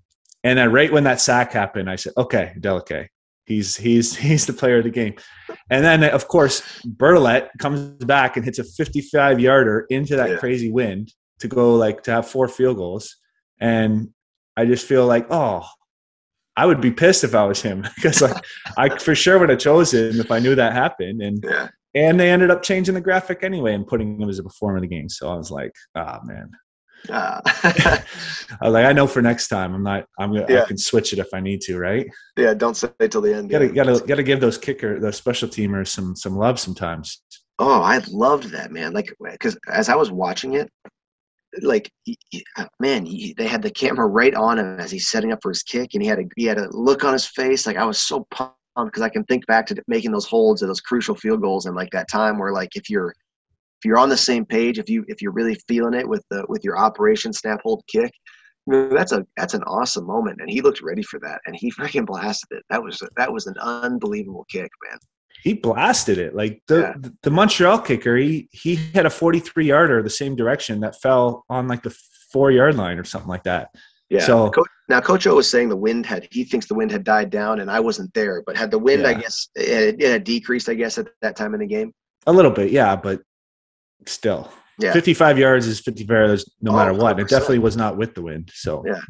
And 0.43 0.59
then 0.59 0.71
right 0.71 0.91
when 0.91 1.05
that 1.05 1.21
sack 1.21 1.53
happened, 1.53 1.89
I 1.89 1.95
said, 1.95 2.13
okay, 2.17 2.53
Delicate. 2.59 3.09
He's 3.45 3.75
he's 3.75 4.15
he's 4.27 4.45
the 4.45 4.53
player 4.53 4.77
of 4.77 4.83
the 4.83 4.89
game. 4.89 5.15
And 5.69 5.83
then 5.83 6.03
of 6.03 6.27
course 6.27 6.61
Bertolet 6.85 7.49
comes 7.59 8.03
back 8.05 8.37
and 8.37 8.45
hits 8.45 8.59
a 8.59 8.63
55 8.63 9.39
yarder 9.39 9.85
into 9.89 10.15
that 10.15 10.31
yeah. 10.31 10.37
crazy 10.37 10.71
wind 10.71 11.13
to 11.39 11.47
go 11.47 11.75
like 11.75 12.03
to 12.03 12.11
have 12.11 12.27
four 12.27 12.47
field 12.47 12.77
goals. 12.77 13.17
And 13.59 14.09
I 14.55 14.65
just 14.65 14.85
feel 14.85 15.05
like, 15.05 15.27
oh, 15.29 15.65
I 16.55 16.65
would 16.65 16.81
be 16.81 16.91
pissed 16.91 17.23
if 17.23 17.33
I 17.33 17.45
was 17.45 17.61
him 17.61 17.85
because 17.95 18.21
like 18.21 18.43
I 18.77 18.89
for 18.97 19.15
sure 19.15 19.39
would 19.39 19.49
have 19.49 19.59
chosen 19.59 20.19
if 20.19 20.31
I 20.31 20.39
knew 20.39 20.55
that 20.55 20.73
happened. 20.73 21.21
And 21.21 21.43
yeah. 21.43 21.67
and 21.95 22.19
they 22.19 22.29
ended 22.29 22.51
up 22.51 22.63
changing 22.63 22.95
the 22.95 23.01
graphic 23.01 23.43
anyway 23.43 23.73
and 23.73 23.87
putting 23.87 24.21
him 24.21 24.29
as 24.29 24.39
a 24.39 24.43
performer 24.43 24.77
of 24.77 24.83
the 24.83 24.87
game. 24.87 25.09
So 25.09 25.29
I 25.29 25.35
was 25.35 25.51
like, 25.51 25.73
ah 25.95 26.19
oh, 26.21 26.25
man. 26.25 26.51
Uh. 27.09 27.41
I 27.45 28.03
was 28.61 28.73
like, 28.73 28.85
I 28.85 28.93
know 28.93 29.07
for 29.07 29.21
next 29.21 29.47
time, 29.47 29.73
I'm 29.73 29.83
not. 29.83 30.05
I'm 30.19 30.33
gonna. 30.33 30.45
Yeah. 30.49 30.63
I 30.63 30.65
can 30.65 30.77
switch 30.77 31.13
it 31.13 31.19
if 31.19 31.33
I 31.33 31.39
need 31.39 31.61
to, 31.61 31.77
right? 31.77 32.07
Yeah, 32.37 32.53
don't 32.53 32.75
say 32.75 32.89
till 33.09 33.21
the 33.21 33.33
end. 33.33 33.49
Gotta, 33.49 33.69
gotta, 33.69 34.03
gotta 34.05 34.23
give 34.23 34.39
those 34.39 34.57
kicker, 34.57 34.99
those 34.99 35.17
special 35.17 35.49
teamers 35.49 35.87
some, 35.87 36.15
some 36.15 36.35
love 36.35 36.59
sometimes. 36.59 37.21
Oh, 37.59 37.81
I 37.81 38.01
loved 38.09 38.51
that 38.51 38.71
man. 38.71 38.93
Like, 38.93 39.13
because 39.21 39.57
as 39.71 39.89
I 39.89 39.95
was 39.95 40.11
watching 40.11 40.55
it, 40.55 40.69
like, 41.61 41.91
man, 42.79 43.05
he, 43.05 43.33
they 43.37 43.47
had 43.47 43.61
the 43.61 43.69
camera 43.69 44.07
right 44.07 44.33
on 44.33 44.57
him 44.57 44.79
as 44.79 44.89
he's 44.89 45.09
setting 45.09 45.31
up 45.31 45.39
for 45.41 45.49
his 45.49 45.63
kick, 45.63 45.93
and 45.93 46.01
he 46.01 46.07
had 46.07 46.19
a 46.19 46.23
he 46.35 46.45
had 46.45 46.57
a 46.57 46.69
look 46.71 47.03
on 47.03 47.13
his 47.13 47.27
face. 47.27 47.67
Like, 47.67 47.77
I 47.77 47.85
was 47.85 48.01
so 48.01 48.25
pumped 48.31 48.55
because 48.75 49.01
I 49.01 49.09
can 49.09 49.23
think 49.25 49.45
back 49.45 49.67
to 49.67 49.83
making 49.87 50.11
those 50.11 50.25
holds 50.25 50.61
of 50.61 50.67
those 50.67 50.81
crucial 50.81 51.15
field 51.15 51.41
goals 51.41 51.65
and 51.65 51.75
like 51.75 51.91
that 51.91 52.09
time 52.09 52.39
where 52.39 52.51
like 52.51 52.75
if 52.75 52.89
you're 52.89 53.13
if 53.83 53.87
you're 53.89 53.97
on 53.97 54.07
the 54.07 54.15
same 54.15 54.45
page, 54.45 54.79
if 54.79 54.89
you 54.89 55.03
if 55.09 55.21
you're 55.21 55.33
really 55.33 55.57
feeling 55.67 55.93
it 55.93 56.07
with 56.07 56.23
the 56.29 56.45
with 56.47 56.63
your 56.63 56.77
operation 56.77 57.33
snap 57.33 57.59
hold 57.63 57.83
kick, 57.91 58.11
that's 58.65 59.11
a 59.11 59.25
that's 59.35 59.53
an 59.53 59.63
awesome 59.63 60.07
moment, 60.07 60.39
and 60.39 60.49
he 60.49 60.61
looked 60.61 60.81
ready 60.81 61.03
for 61.03 61.19
that, 61.19 61.41
and 61.45 61.53
he 61.53 61.69
freaking 61.79 62.05
blasted 62.05 62.59
it. 62.59 62.63
That 62.69 62.81
was 62.81 63.03
that 63.17 63.33
was 63.33 63.45
an 63.45 63.55
unbelievable 63.59 64.45
kick, 64.49 64.69
man. 64.89 64.99
He 65.43 65.53
blasted 65.53 66.17
it 66.17 66.33
like 66.33 66.61
the 66.69 66.79
yeah. 66.79 67.09
the 67.23 67.31
Montreal 67.31 67.79
kicker. 67.79 68.15
He 68.15 68.47
he 68.53 68.75
had 68.93 69.05
a 69.05 69.09
forty 69.09 69.41
three 69.41 69.67
yarder 69.67 70.01
the 70.01 70.09
same 70.09 70.37
direction 70.37 70.79
that 70.79 71.01
fell 71.01 71.43
on 71.49 71.67
like 71.67 71.83
the 71.83 71.93
four 72.31 72.51
yard 72.51 72.75
line 72.75 72.97
or 72.97 73.03
something 73.03 73.29
like 73.29 73.43
that. 73.43 73.67
Yeah. 74.09 74.21
So 74.21 74.49
now 74.87 75.01
Coach 75.01 75.27
O 75.27 75.35
was 75.35 75.49
saying 75.49 75.67
the 75.67 75.75
wind 75.75 76.05
had 76.05 76.29
he 76.31 76.45
thinks 76.45 76.67
the 76.67 76.75
wind 76.75 76.91
had 76.91 77.03
died 77.03 77.29
down, 77.29 77.59
and 77.59 77.69
I 77.69 77.81
wasn't 77.81 78.13
there, 78.13 78.43
but 78.45 78.55
had 78.55 78.71
the 78.71 78.79
wind, 78.79 79.01
yeah. 79.01 79.09
I 79.09 79.13
guess, 79.15 79.49
it, 79.55 80.01
it 80.01 80.09
had 80.09 80.23
decreased, 80.23 80.69
I 80.69 80.75
guess, 80.75 80.97
at 80.97 81.07
that 81.21 81.35
time 81.35 81.53
in 81.53 81.59
the 81.59 81.67
game. 81.67 81.91
A 82.27 82.31
little 82.31 82.51
bit, 82.51 82.71
yeah, 82.71 82.95
but 82.95 83.21
still. 84.07 84.51
Yeah. 84.79 84.93
55 84.93 85.37
yards 85.37 85.67
is 85.67 85.79
50 85.81 86.03
yards 86.03 86.51
no 86.61 86.71
oh, 86.71 86.75
matter 86.75 86.93
what. 86.93 87.17
100%. 87.17 87.21
It 87.21 87.29
definitely 87.29 87.59
was 87.59 87.77
not 87.77 87.97
with 87.97 88.15
the 88.15 88.21
wind. 88.21 88.51
So, 88.53 88.83
yeah. 88.85 89.01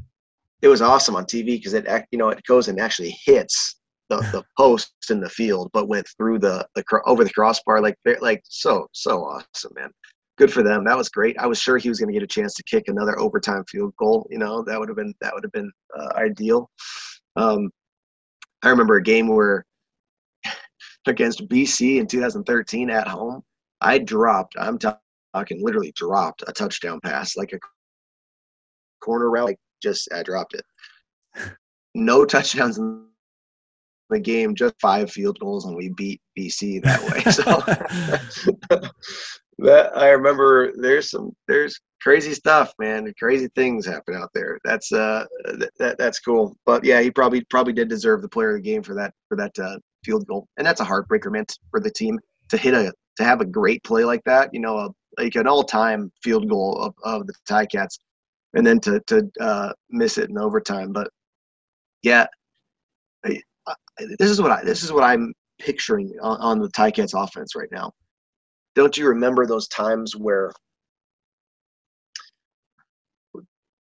It 0.61 0.67
was 0.67 0.81
awesome 0.81 1.15
on 1.15 1.25
TV 1.25 1.45
because 1.45 1.73
it, 1.73 1.85
you 2.11 2.17
know, 2.17 2.29
it 2.29 2.41
goes 2.47 2.67
and 2.69 2.79
actually 2.79 3.17
hits 3.25 3.79
the, 4.09 4.17
the 4.31 4.43
post 4.57 4.93
in 5.09 5.19
the 5.19 5.29
field, 5.29 5.69
but 5.73 5.87
went 5.87 6.07
through 6.17 6.39
the, 6.39 6.65
the 6.75 6.83
over 7.05 7.23
the 7.23 7.29
crossbar 7.31 7.81
like 7.81 7.95
like 8.21 8.41
so 8.45 8.87
so 8.93 9.23
awesome, 9.23 9.73
man. 9.75 9.89
Good 10.37 10.51
for 10.51 10.63
them. 10.63 10.83
That 10.85 10.97
was 10.97 11.09
great. 11.09 11.37
I 11.37 11.47
was 11.47 11.59
sure 11.59 11.77
he 11.77 11.89
was 11.89 11.99
going 11.99 12.07
to 12.07 12.13
get 12.13 12.23
a 12.23 12.27
chance 12.27 12.53
to 12.55 12.63
kick 12.63 12.85
another 12.87 13.19
overtime 13.19 13.63
field 13.69 13.93
goal. 13.97 14.25
You 14.31 14.39
know, 14.39 14.63
that 14.63 14.79
would 14.79 14.89
have 14.89 14.95
been 14.95 15.13
that 15.21 15.33
would 15.33 15.43
have 15.43 15.51
been 15.51 15.71
uh, 15.97 16.09
ideal. 16.15 16.69
Um, 17.35 17.69
I 18.63 18.69
remember 18.69 18.95
a 18.95 19.03
game 19.03 19.27
where 19.27 19.65
against 21.07 21.47
BC 21.47 21.99
in 21.99 22.07
2013 22.07 22.89
at 22.89 23.07
home, 23.07 23.43
I 23.83 23.99
dropped. 23.99 24.55
I'm 24.57 24.77
talking 24.77 25.63
literally 25.63 25.91
dropped 25.95 26.43
a 26.47 26.53
touchdown 26.53 26.99
pass, 27.03 27.35
like 27.37 27.53
a 27.53 27.59
corner 29.01 29.29
route. 29.29 29.45
Like 29.45 29.59
just 29.81 30.07
I 30.13 30.23
dropped 30.23 30.55
it. 30.55 30.63
No 31.93 32.25
touchdowns 32.25 32.77
in 32.77 33.05
the 34.09 34.19
game, 34.19 34.55
just 34.55 34.75
five 34.81 35.11
field 35.11 35.39
goals, 35.39 35.65
and 35.65 35.75
we 35.75 35.89
beat 35.89 36.21
BC 36.37 36.81
that 36.83 37.01
way. 37.03 37.23
So 38.69 38.79
that 39.59 39.95
I 39.97 40.09
remember. 40.09 40.71
There's 40.75 41.11
some 41.11 41.35
there's 41.47 41.79
crazy 42.01 42.33
stuff, 42.33 42.73
man. 42.79 43.11
Crazy 43.19 43.49
things 43.55 43.85
happen 43.85 44.15
out 44.15 44.29
there. 44.33 44.59
That's 44.63 44.91
uh 44.91 45.25
that 45.79 45.97
that's 45.97 46.19
cool. 46.19 46.55
But 46.65 46.83
yeah, 46.83 47.01
he 47.01 47.11
probably 47.11 47.43
probably 47.49 47.73
did 47.73 47.89
deserve 47.89 48.21
the 48.21 48.29
player 48.29 48.51
of 48.51 48.63
the 48.63 48.69
game 48.69 48.83
for 48.83 48.95
that 48.95 49.13
for 49.27 49.37
that 49.37 49.57
uh, 49.59 49.77
field 50.03 50.25
goal, 50.27 50.47
and 50.57 50.65
that's 50.65 50.81
a 50.81 50.85
heartbreaker 50.85 51.31
meant 51.31 51.57
for 51.69 51.79
the 51.79 51.91
team 51.91 52.19
to 52.49 52.57
hit 52.57 52.73
a 52.73 52.93
to 53.17 53.23
have 53.23 53.41
a 53.41 53.45
great 53.45 53.83
play 53.83 54.03
like 54.05 54.23
that. 54.25 54.53
You 54.53 54.59
know, 54.59 54.77
a, 54.77 54.89
like 55.17 55.35
an 55.35 55.47
all-time 55.47 56.11
field 56.23 56.49
goal 56.49 56.77
of, 56.81 56.93
of 57.03 57.27
the 57.27 57.33
Ticats, 57.47 57.99
and 58.53 58.65
then 58.65 58.79
to 58.81 58.99
to 59.07 59.29
uh, 59.39 59.73
miss 59.89 60.17
it 60.17 60.29
in 60.29 60.37
overtime. 60.37 60.91
But 60.91 61.09
yeah, 62.01 62.25
I, 63.25 63.39
I, 63.67 63.73
this 64.17 64.29
is 64.29 64.41
what 64.41 64.51
I 64.51 64.63
this 64.63 64.83
is 64.83 64.91
what 64.91 65.03
I'm 65.03 65.33
picturing 65.59 66.13
on, 66.21 66.39
on 66.39 66.59
the 66.59 66.69
Ticats 66.69 67.13
offense 67.21 67.55
right 67.55 67.69
now. 67.71 67.91
Don't 68.75 68.97
you 68.97 69.07
remember 69.07 69.45
those 69.45 69.67
times 69.67 70.15
where 70.15 70.51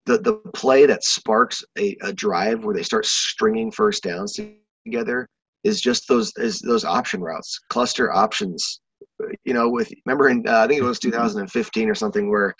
the 0.06 0.18
the 0.18 0.34
play 0.54 0.86
that 0.86 1.04
sparks 1.04 1.64
a, 1.78 1.96
a 2.02 2.12
drive 2.12 2.64
where 2.64 2.74
they 2.74 2.82
start 2.82 3.06
stringing 3.06 3.70
first 3.70 4.02
downs 4.02 4.38
together 4.84 5.28
is 5.64 5.80
just 5.80 6.08
those 6.08 6.32
is 6.36 6.58
those 6.60 6.84
option 6.84 7.20
routes, 7.20 7.58
cluster 7.68 8.12
options 8.12 8.80
you 9.44 9.54
know, 9.54 9.68
with 9.68 9.92
remember 10.06 10.28
in 10.28 10.46
uh, 10.46 10.60
I 10.60 10.66
think 10.66 10.80
it 10.80 10.84
was 10.84 10.98
2015 10.98 11.88
or 11.88 11.94
something 11.94 12.30
where 12.30 12.54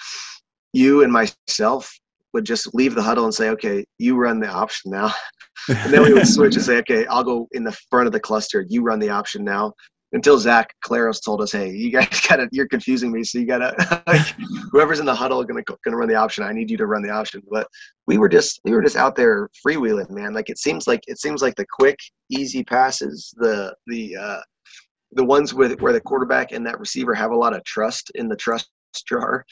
you 0.73 1.02
and 1.02 1.12
myself 1.12 1.92
would 2.32 2.44
just 2.44 2.75
leave 2.75 2.94
the 2.94 3.02
huddle 3.02 3.25
and 3.25 3.35
say, 3.35 3.50
okay, 3.50 3.85
you 3.99 4.16
run 4.16 4.40
the 4.40 4.49
option 4.49 4.90
now. 4.90 5.12
and 5.68 5.92
then 5.92 6.02
we 6.02 6.14
would 6.14 6.26
switch 6.26 6.54
and 6.54 6.64
say, 6.64 6.78
okay, 6.78 7.06
I'll 7.06 7.25
go 7.25 7.49
in 7.52 7.64
the 7.64 7.76
front 7.90 8.06
of 8.06 8.12
the 8.12 8.21
cluster. 8.21 8.64
You 8.68 8.82
run 8.82 8.99
the 8.99 9.11
option 9.11 9.44
now. 9.44 9.73
Until 10.14 10.38
Zach 10.38 10.75
Collaros 10.85 11.25
told 11.25 11.40
us, 11.40 11.52
hey, 11.52 11.71
you 11.71 11.90
guys 11.90 12.21
gotta, 12.28 12.47
you're 12.52 12.68
confusing 12.68 13.11
me. 13.11 13.25
So 13.25 13.38
you 13.38 13.47
gotta, 13.47 13.75
whoever's 14.71 15.00
in 15.00 15.06
the 15.06 15.14
huddle 15.14 15.42
gonna 15.42 15.62
gonna 15.85 15.97
run 15.97 16.09
the 16.09 16.14
option. 16.14 16.44
I 16.44 16.52
need 16.52 16.71
you 16.71 16.76
to 16.76 16.87
run 16.87 17.02
the 17.02 17.09
option. 17.09 17.42
But 17.50 17.66
we 18.06 18.18
were 18.18 18.28
just, 18.28 18.61
we 18.64 18.73
were 18.73 18.82
just 18.82 18.97
out 18.97 19.16
there 19.16 19.49
freewheeling, 19.66 20.11
man. 20.11 20.35
Like 20.35 20.50
it 20.50 20.59
seems 20.59 20.87
like 20.87 21.00
it 21.06 21.18
seems 21.18 21.40
like 21.40 21.54
the 21.54 21.64
quick, 21.73 21.99
easy 22.28 22.62
passes, 22.62 23.32
the 23.38 23.75
the 23.87 24.14
uh, 24.16 24.40
the 25.12 25.25
ones 25.25 25.54
with 25.54 25.81
where 25.81 25.92
the 25.92 26.00
quarterback 26.00 26.52
and 26.52 26.66
that 26.66 26.81
receiver 26.81 27.14
have 27.14 27.31
a 27.31 27.37
lot 27.37 27.54
of 27.54 27.64
trust 27.64 28.11
in 28.14 28.28
the 28.28 28.37
trust 28.37 28.71
jar, 29.07 29.45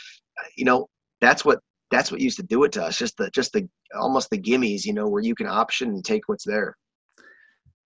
you 0.56 0.64
know, 0.64 0.88
that's 1.20 1.44
what 1.44 1.60
that's 1.90 2.12
what 2.12 2.20
used 2.20 2.36
to 2.36 2.42
do 2.42 2.64
it 2.64 2.72
to 2.72 2.84
us. 2.84 2.96
Just 2.96 3.16
the 3.16 3.30
just 3.30 3.52
the 3.52 3.68
almost 3.98 4.30
the 4.30 4.38
gimmies, 4.38 4.84
you 4.84 4.92
know, 4.92 5.08
where 5.08 5.22
you 5.22 5.34
can 5.34 5.46
option 5.46 5.90
and 5.90 6.04
take 6.04 6.28
what's 6.28 6.44
there. 6.44 6.76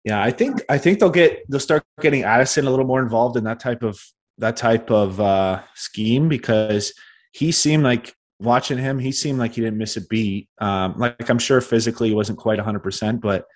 Yeah, 0.04 0.22
I 0.22 0.30
think 0.30 0.62
I 0.68 0.78
think 0.78 0.98
they'll 0.98 1.10
get 1.10 1.44
they'll 1.48 1.60
start 1.60 1.84
getting 2.00 2.24
Addison 2.24 2.66
a 2.66 2.70
little 2.70 2.86
more 2.86 3.02
involved 3.02 3.36
in 3.36 3.44
that 3.44 3.60
type 3.60 3.82
of 3.82 3.98
that 4.38 4.56
type 4.56 4.90
of 4.90 5.20
uh, 5.20 5.62
scheme 5.74 6.28
because 6.28 6.92
he 7.32 7.52
seemed 7.52 7.84
like 7.84 8.14
watching 8.40 8.78
him, 8.78 8.98
he 8.98 9.12
seemed 9.12 9.38
like 9.38 9.54
he 9.54 9.60
didn't 9.60 9.78
miss 9.78 9.96
a 9.96 10.06
beat. 10.06 10.48
Um, 10.60 10.94
like 10.98 11.28
I'm 11.30 11.38
sure 11.38 11.60
physically 11.60 12.08
he 12.08 12.14
wasn't 12.14 12.38
quite 12.38 12.58
100, 12.58 12.80
percent 12.80 13.20
but 13.20 13.46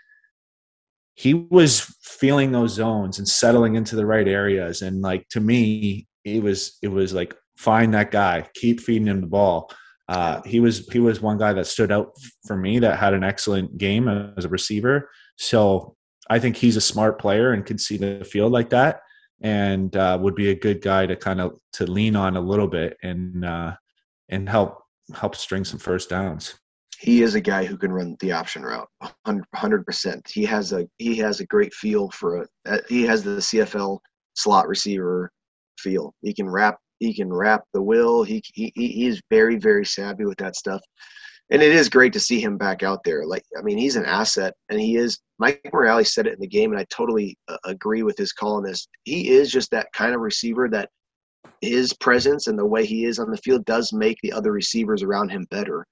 he 1.19 1.35
was 1.35 1.81
feeling 2.03 2.53
those 2.53 2.73
zones 2.73 3.19
and 3.19 3.27
settling 3.27 3.75
into 3.75 3.97
the 3.97 4.07
right 4.07 4.29
areas. 4.29 4.83
And 4.83 5.03
like 5.03 5.29
to 5.31 5.41
me 5.41 6.07
it 6.25 6.43
was 6.43 6.79
it 6.81 6.89
was 6.89 7.13
like 7.13 7.35
find 7.57 7.93
that 7.95 8.13
guy 8.13 8.49
keep 8.55 8.81
feeding 8.81 9.09
him 9.09 9.21
the 9.21 9.27
ball. 9.27 9.71
Uh, 10.09 10.41
he 10.47 10.61
was 10.61 10.87
he 10.89 11.01
was 11.01 11.21
one 11.21 11.37
guy 11.37 11.53
that 11.53 11.67
stood 11.67 11.91
out 11.91 12.13
for 12.47 12.57
me 12.57 12.79
that 12.79 12.99
had 12.99 13.15
an 13.15 13.25
excellent 13.25 13.77
game 13.77 14.09
as 14.09 14.45
a 14.45 14.49
receiver. 14.49 15.11
So 15.37 15.97
i 16.31 16.39
think 16.39 16.57
he's 16.57 16.77
a 16.77 16.81
smart 16.81 17.19
player 17.19 17.53
and 17.53 17.67
can 17.67 17.79
see 17.79 17.97
the 17.97 18.25
field 18.25 18.53
like 18.53 18.71
that 18.71 19.01
and 19.41 19.97
uh, 19.97 20.19
would 20.21 20.35
be 20.35 20.51
a 20.51 20.55
good 20.55 20.83
guy 20.83 21.07
to 21.07 21.17
kind 21.17 21.41
of 21.41 21.53
to 21.73 21.87
lean 21.87 22.17
on 22.17 22.37
a 22.37 22.41
little 22.41 22.67
bit 22.67 22.97
and 23.03 23.45
uh, 23.45 23.75
and 24.29 24.49
help 24.49 24.83
help 25.15 25.35
string 25.35 25.65
some 25.65 25.79
first 25.79 26.11
downs 26.11 26.55
he 27.01 27.23
is 27.23 27.35
a 27.35 27.41
guy 27.41 27.65
who 27.65 27.77
can 27.77 27.93
run 27.93 28.17
the 28.21 28.33
option 28.33 28.63
route 28.63 28.89
100% 29.27 30.29
he 30.29 30.45
has 30.45 30.73
a 30.73 30.87
he 30.99 31.17
has 31.17 31.41
a 31.41 31.47
great 31.47 31.73
feel 31.75 32.11
for 32.11 32.47
a 32.67 32.79
he 32.89 33.05
has 33.05 33.23
the 33.23 33.37
cfl 33.37 33.99
slot 34.35 34.69
receiver 34.69 35.31
feel. 35.79 36.15
He 36.23 36.35
can 36.35 36.49
wrap 36.49 36.79
he 36.99 37.15
can 37.15 37.33
wrap 37.33 37.63
the 37.73 37.83
will. 37.83 38.25
He, 38.25 38.43
he 38.55 38.73
he 38.75 39.07
is 39.07 39.21
very 39.31 39.57
very 39.57 39.85
savvy 39.85 40.25
with 40.25 40.39
that 40.39 40.57
stuff. 40.57 40.81
And 41.51 41.63
it 41.63 41.73
is 41.73 41.89
great 41.89 42.13
to 42.13 42.21
see 42.21 42.41
him 42.41 42.59
back 42.59 42.83
out 42.83 43.01
there. 43.05 43.25
Like 43.27 43.45
i 43.59 43.63
mean 43.63 43.79
he's 43.79 43.97
an 43.97 44.05
asset 44.05 44.55
and 44.69 44.81
he 44.81 44.97
is 44.97 45.19
Mike 45.39 45.61
Morreale 45.73 46.07
said 46.07 46.27
it 46.27 46.35
in 46.35 46.41
the 46.41 46.47
game 46.47 46.73
and 46.73 46.81
i 46.81 46.87
totally 46.91 47.37
uh, 47.49 47.59
agree 47.65 48.03
with 48.03 48.17
his 48.17 48.33
call 48.33 48.61
this. 48.61 48.87
He 49.05 49.31
is 49.31 49.51
just 49.51 49.71
that 49.71 49.93
kind 49.93 50.15
of 50.15 50.21
receiver 50.21 50.69
that 50.71 50.91
his 51.61 51.93
presence 51.95 52.47
and 52.47 52.59
the 52.59 52.67
way 52.67 52.85
he 52.85 53.05
is 53.05 53.19
on 53.19 53.31
the 53.31 53.37
field 53.39 53.65
does 53.65 53.93
make 53.93 54.19
the 54.23 54.33
other 54.33 54.53
receivers 54.53 55.03
around 55.03 55.31
him 55.31 55.47
better 55.51 55.87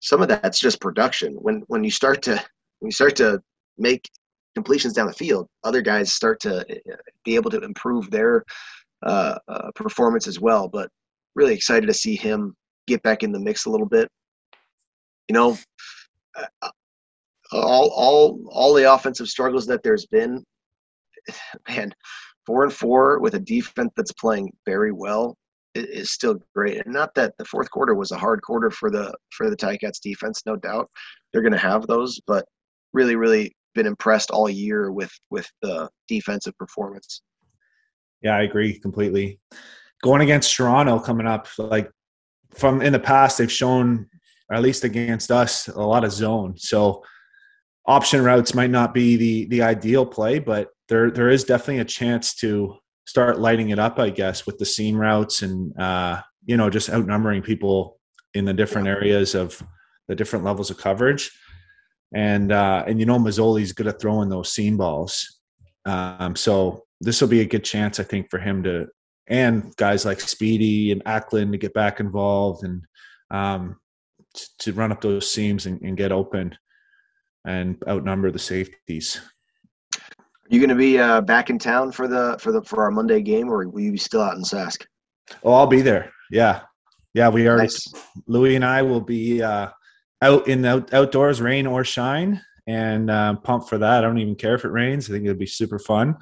some 0.00 0.22
of 0.22 0.28
that's 0.28 0.58
just 0.58 0.80
production. 0.80 1.34
When 1.34 1.62
when 1.66 1.84
you 1.84 1.90
start 1.90 2.22
to 2.22 2.32
when 2.78 2.88
you 2.88 2.92
start 2.92 3.16
to 3.16 3.40
make 3.76 4.08
completions 4.54 4.94
down 4.94 5.06
the 5.06 5.12
field, 5.12 5.48
other 5.64 5.82
guys 5.82 6.12
start 6.12 6.40
to 6.40 6.60
uh, 6.60 6.96
be 7.24 7.34
able 7.34 7.50
to 7.50 7.60
improve 7.60 8.10
their 8.10 8.44
uh, 9.04 9.38
uh, 9.48 9.70
performance 9.74 10.26
as 10.26 10.40
well. 10.40 10.68
But 10.68 10.90
really 11.34 11.54
excited 11.54 11.86
to 11.86 11.94
see 11.94 12.16
him 12.16 12.54
get 12.86 13.02
back 13.02 13.22
in 13.22 13.32
the 13.32 13.40
mix 13.40 13.66
a 13.66 13.70
little 13.70 13.86
bit. 13.86 14.08
You 15.28 15.34
know, 15.34 15.58
uh, 16.36 16.70
all 17.52 17.90
all 17.90 18.40
all 18.50 18.74
the 18.74 18.92
offensive 18.92 19.28
struggles 19.28 19.66
that 19.66 19.82
there's 19.82 20.06
been, 20.06 20.44
man, 21.68 21.92
four 22.46 22.64
and 22.64 22.72
four 22.72 23.18
with 23.18 23.34
a 23.34 23.40
defense 23.40 23.92
that's 23.96 24.12
playing 24.12 24.52
very 24.64 24.92
well 24.92 25.36
is 25.78 26.10
still 26.10 26.36
great. 26.54 26.84
And 26.84 26.94
not 26.94 27.14
that 27.14 27.34
the 27.38 27.44
fourth 27.44 27.70
quarter 27.70 27.94
was 27.94 28.10
a 28.10 28.18
hard 28.18 28.42
quarter 28.42 28.70
for 28.70 28.90
the 28.90 29.14
for 29.30 29.50
the 29.50 29.56
Ticats 29.56 30.00
defense, 30.02 30.42
no 30.46 30.56
doubt. 30.56 30.90
They're 31.32 31.42
going 31.42 31.52
to 31.52 31.58
have 31.58 31.86
those, 31.86 32.20
but 32.26 32.44
really, 32.92 33.16
really 33.16 33.54
been 33.74 33.86
impressed 33.86 34.30
all 34.30 34.48
year 34.48 34.90
with 34.90 35.12
with 35.30 35.48
the 35.62 35.88
defensive 36.08 36.56
performance. 36.58 37.22
Yeah, 38.22 38.36
I 38.36 38.42
agree 38.42 38.78
completely. 38.78 39.40
Going 40.02 40.22
against 40.22 40.54
Toronto 40.54 40.98
coming 40.98 41.26
up, 41.26 41.48
like 41.58 41.90
from 42.54 42.82
in 42.82 42.92
the 42.92 42.98
past, 42.98 43.38
they've 43.38 43.50
shown, 43.50 44.06
at 44.52 44.62
least 44.62 44.84
against 44.84 45.30
us, 45.30 45.68
a 45.68 45.80
lot 45.80 46.04
of 46.04 46.12
zone. 46.12 46.54
So 46.56 47.04
option 47.86 48.22
routes 48.22 48.54
might 48.54 48.70
not 48.70 48.94
be 48.94 49.16
the 49.16 49.46
the 49.46 49.62
ideal 49.62 50.06
play, 50.06 50.38
but 50.38 50.68
there 50.88 51.10
there 51.10 51.28
is 51.28 51.44
definitely 51.44 51.78
a 51.78 51.84
chance 51.84 52.34
to 52.36 52.76
start 53.08 53.40
lighting 53.40 53.70
it 53.70 53.78
up, 53.78 53.98
I 53.98 54.10
guess, 54.10 54.44
with 54.44 54.58
the 54.58 54.66
seam 54.66 54.94
routes 54.94 55.40
and 55.40 55.76
uh, 55.80 56.20
you 56.44 56.56
know 56.58 56.68
just 56.68 56.90
outnumbering 56.90 57.42
people 57.42 57.98
in 58.34 58.44
the 58.44 58.52
different 58.52 58.86
areas 58.86 59.34
of 59.34 59.60
the 60.08 60.14
different 60.14 60.44
levels 60.44 60.70
of 60.70 60.76
coverage. 60.76 61.30
And 62.14 62.52
uh, 62.52 62.84
and 62.86 63.00
you 63.00 63.06
know 63.06 63.18
Masoli's 63.18 63.72
good 63.72 63.86
at 63.86 64.00
throwing 64.00 64.28
those 64.28 64.52
seam 64.52 64.76
balls, 64.76 65.40
um, 65.86 66.36
so 66.36 66.84
this 67.00 67.20
will 67.20 67.28
be 67.28 67.40
a 67.40 67.46
good 67.46 67.64
chance, 67.64 67.98
I 67.98 68.04
think, 68.04 68.30
for 68.30 68.38
him 68.38 68.62
to 68.64 68.88
and 69.28 69.74
guys 69.76 70.04
like 70.04 70.20
Speedy 70.20 70.92
and 70.92 71.04
Acklin 71.04 71.52
to 71.52 71.58
get 71.58 71.74
back 71.74 72.00
involved 72.00 72.64
and 72.64 72.82
um, 73.30 73.76
to 74.60 74.72
run 74.72 74.90
up 74.92 75.00
those 75.00 75.30
seams 75.30 75.66
and, 75.66 75.80
and 75.82 75.96
get 75.96 76.12
open 76.12 76.56
and 77.46 77.76
outnumber 77.86 78.30
the 78.30 78.38
safeties. 78.38 79.20
You 80.48 80.60
going 80.60 80.70
to 80.70 80.74
be 80.74 80.98
uh, 80.98 81.20
back 81.20 81.50
in 81.50 81.58
town 81.58 81.92
for 81.92 82.08
the 82.08 82.36
for 82.40 82.52
the 82.52 82.62
for 82.62 82.82
our 82.82 82.90
Monday 82.90 83.20
game, 83.20 83.50
or 83.50 83.68
will 83.68 83.80
you 83.80 83.92
be 83.92 83.98
still 83.98 84.22
out 84.22 84.36
in 84.36 84.42
Sask? 84.42 84.84
Oh, 85.42 85.52
I'll 85.52 85.66
be 85.66 85.82
there. 85.82 86.10
Yeah, 86.30 86.60
yeah. 87.12 87.28
We 87.28 87.46
already 87.46 87.64
nice. 87.64 87.86
Louis 88.26 88.56
and 88.56 88.64
I 88.64 88.80
will 88.80 89.02
be 89.02 89.42
uh, 89.42 89.68
out 90.22 90.48
in 90.48 90.62
the 90.62 90.68
out, 90.68 90.94
outdoors, 90.94 91.42
rain 91.42 91.66
or 91.66 91.84
shine, 91.84 92.40
and 92.66 93.10
uh, 93.10 93.34
pumped 93.36 93.68
for 93.68 93.76
that. 93.76 93.98
I 93.98 94.00
don't 94.06 94.18
even 94.18 94.36
care 94.36 94.54
if 94.54 94.64
it 94.64 94.70
rains. 94.70 95.10
I 95.10 95.12
think 95.12 95.24
it'll 95.26 95.36
be 95.36 95.46
super 95.46 95.78
fun. 95.78 96.16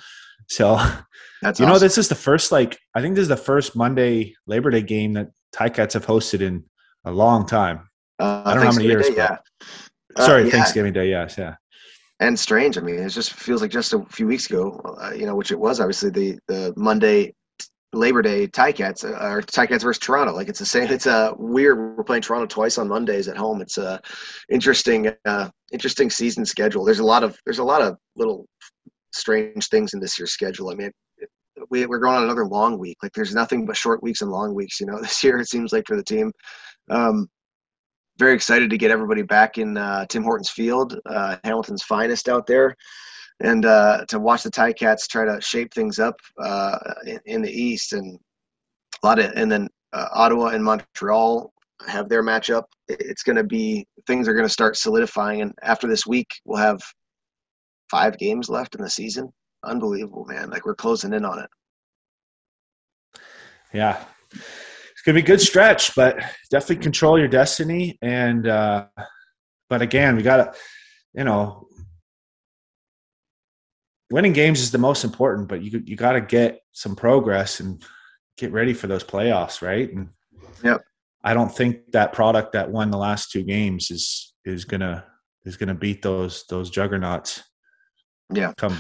So, 0.49 0.75
That's 1.43 1.61
you 1.61 1.67
awesome. 1.67 1.69
know, 1.69 1.79
this 1.79 1.97
is 1.97 2.09
the 2.09 2.17
first 2.17 2.51
like 2.51 2.77
I 2.97 3.03
think 3.03 3.15
this 3.15 3.23
is 3.23 3.29
the 3.29 3.37
first 3.37 3.77
Monday 3.77 4.35
Labor 4.49 4.71
Day 4.71 4.83
game 4.83 5.13
that 5.13 5.29
Ticats 5.55 5.93
have 5.93 6.07
hosted 6.07 6.41
in 6.41 6.65
a 7.05 7.13
long 7.13 7.47
time. 7.47 7.89
Uh, 8.19 8.43
I 8.45 8.55
don't 8.55 8.65
know 8.65 8.71
how 8.71 8.77
many 8.77 8.89
years. 8.89 9.09
Day, 9.09 9.17
yeah. 9.17 9.37
Sorry, 10.19 10.43
uh, 10.43 10.45
yeah. 10.47 10.51
Thanksgiving 10.51 10.93
Day. 10.93 11.11
Yes, 11.11 11.39
yeah 11.39 11.55
and 12.21 12.39
strange. 12.39 12.79
I 12.79 12.81
mean, 12.81 12.99
it 12.99 13.09
just 13.11 13.35
feels 13.35 13.63
like 13.63 13.71
just 13.71 13.93
a 13.93 14.05
few 14.07 14.27
weeks 14.27 14.47
ago, 14.47 14.81
uh, 15.01 15.13
you 15.13 15.27
know, 15.27 15.35
which 15.35 15.51
it 15.51 15.59
was 15.59 15.81
obviously 15.81 16.11
the 16.11 16.39
the 16.49 16.73
Monday 16.77 17.35
Labor 17.93 18.23
Day 18.23 18.47
Ticats 18.47 19.05
uh, 19.05 19.27
or 19.27 19.43
Ticats 19.43 19.83
versus 19.83 19.99
Toronto. 19.99 20.33
Like 20.33 20.49
it's 20.49 20.59
the 20.59 20.67
same. 20.67 20.89
It's 20.91 21.07
a 21.07 21.31
uh, 21.31 21.35
weird. 21.39 21.97
We're 21.97 22.05
playing 22.05 22.23
Toronto 22.23 22.47
twice 22.47 22.79
on 22.79 22.89
Mondays 22.89 23.29
at 23.29 23.37
home. 23.37 23.61
It's 23.61 23.79
a 23.79 24.01
interesting, 24.51 25.13
uh, 25.25 25.51
interesting 25.73 26.11
season 26.11 26.45
schedule. 26.45 26.85
There's 26.85 27.01
a 27.01 27.05
lot 27.05 27.23
of 27.23 27.39
there's 27.45 27.59
a 27.59 27.65
lot 27.65 27.83
of 27.83 27.97
little 28.17 28.47
strange 29.13 29.69
things 29.69 29.95
in 29.95 30.01
this 30.01 30.19
year's 30.19 30.33
schedule. 30.33 30.71
I 30.71 30.75
mean, 30.75 30.91
we, 31.71 31.87
we're 31.87 31.99
going 31.99 32.17
on 32.17 32.25
another 32.25 32.47
long 32.47 32.79
week. 32.79 32.99
Like 33.03 33.13
there's 33.13 33.35
nothing 33.35 33.67
but 33.67 33.77
short 33.77 34.03
weeks 34.03 34.21
and 34.21 34.31
long 34.31 34.55
weeks. 34.55 34.81
You 34.81 34.87
know, 34.87 34.99
this 35.01 35.23
year 35.25 35.39
it 35.39 35.49
seems 35.49 35.73
like 35.73 35.85
for 35.87 35.97
the 35.97 36.05
team. 36.05 36.33
Um, 36.91 37.29
very 38.19 38.35
excited 38.35 38.71
to 38.71 38.79
get 38.79 38.91
everybody 38.91 39.23
back 39.23 39.59
in 39.59 39.77
uh, 39.77 40.07
Tim 40.07 40.23
Hortons 40.23 40.51
Field, 40.51 40.99
uh, 41.07 41.37
Hamilton's 41.45 41.83
finest 41.83 42.29
out 42.29 42.47
there, 42.47 42.77
and 43.41 43.65
uh, 43.67 44.05
to 44.09 44.19
watch 44.19 44.43
the 44.43 44.51
Ticats 44.51 45.07
try 45.07 45.25
to 45.25 45.41
shape 45.41 45.73
things 45.75 45.99
up 45.99 46.17
uh, 46.43 46.79
in, 47.07 47.21
in, 47.27 47.43
the 47.43 47.51
East 47.51 47.93
and 47.93 48.19
a 49.03 49.07
lot 49.07 49.19
of, 49.19 49.33
and 49.33 49.51
then 49.51 49.69
uh, 49.93 50.09
Ottawa 50.13 50.49
and 50.49 50.65
Montreal 50.65 51.53
have 51.87 52.09
their 52.09 52.23
matchup. 52.23 52.65
It's 52.89 53.23
going 53.23 53.37
to 53.37 53.45
be 53.45 53.87
things 54.07 54.29
are 54.29 54.35
going 54.35 54.47
to 54.47 54.53
start 54.53 54.77
solidifying, 54.77 55.43
and 55.43 55.53
after 55.63 55.87
this 55.87 56.07
week, 56.07 56.29
we'll 56.45 56.59
have 56.59 56.81
five 57.91 58.17
games 58.19 58.49
left 58.49 58.75
in 58.75 58.83
the 58.83 58.91
season. 58.91 59.33
Unbelievable, 59.65 60.25
man! 60.27 60.51
Like 60.51 60.65
we're 60.65 60.75
closing 60.75 61.13
in 61.13 61.25
on 61.25 61.39
it. 61.41 61.51
Yeah, 63.73 64.03
gonna 65.07 65.17
be 65.17 65.23
a 65.23 65.27
good 65.27 65.41
stretch, 65.41 65.95
but 65.95 66.19
definitely 66.51 66.83
control 66.83 67.19
your 67.19 67.29
destiny. 67.29 67.97
And 68.03 68.47
uh, 68.47 68.87
but 69.71 69.81
again, 69.81 70.17
we 70.17 70.23
gotta, 70.23 70.53
you 71.15 71.25
know, 71.25 71.69
winning 74.11 74.33
games 74.33 74.61
is 74.61 74.71
the 74.71 74.79
most 74.79 75.05
important, 75.05 75.49
but 75.49 75.63
you 75.63 75.83
you 75.85 75.97
got 75.97 76.13
to 76.13 76.21
get 76.21 76.61
some 76.73 76.97
progress 76.97 77.61
and 77.61 77.83
get 78.37 78.53
ready 78.53 78.75
for 78.75 78.87
those 78.87 79.05
playoffs, 79.05 79.63
right? 79.63 79.91
And 79.93 80.09
yep. 80.63 80.83
I 81.25 81.35
don't 81.35 81.55
think 81.55 81.93
that 81.93 82.13
product 82.13 82.53
that 82.53 82.71
won 82.71 82.91
the 82.91 82.99
last 82.99 83.31
two 83.31 83.43
games 83.43 83.91
is 83.91 84.35
is 84.45 84.65
gonna 84.65 85.05
is 85.45 85.57
gonna 85.57 85.75
beat 85.75 86.03
those 86.03 86.45
those 86.49 86.71
juggernauts. 86.71 87.43
Yeah. 88.33 88.53
Come, 88.57 88.77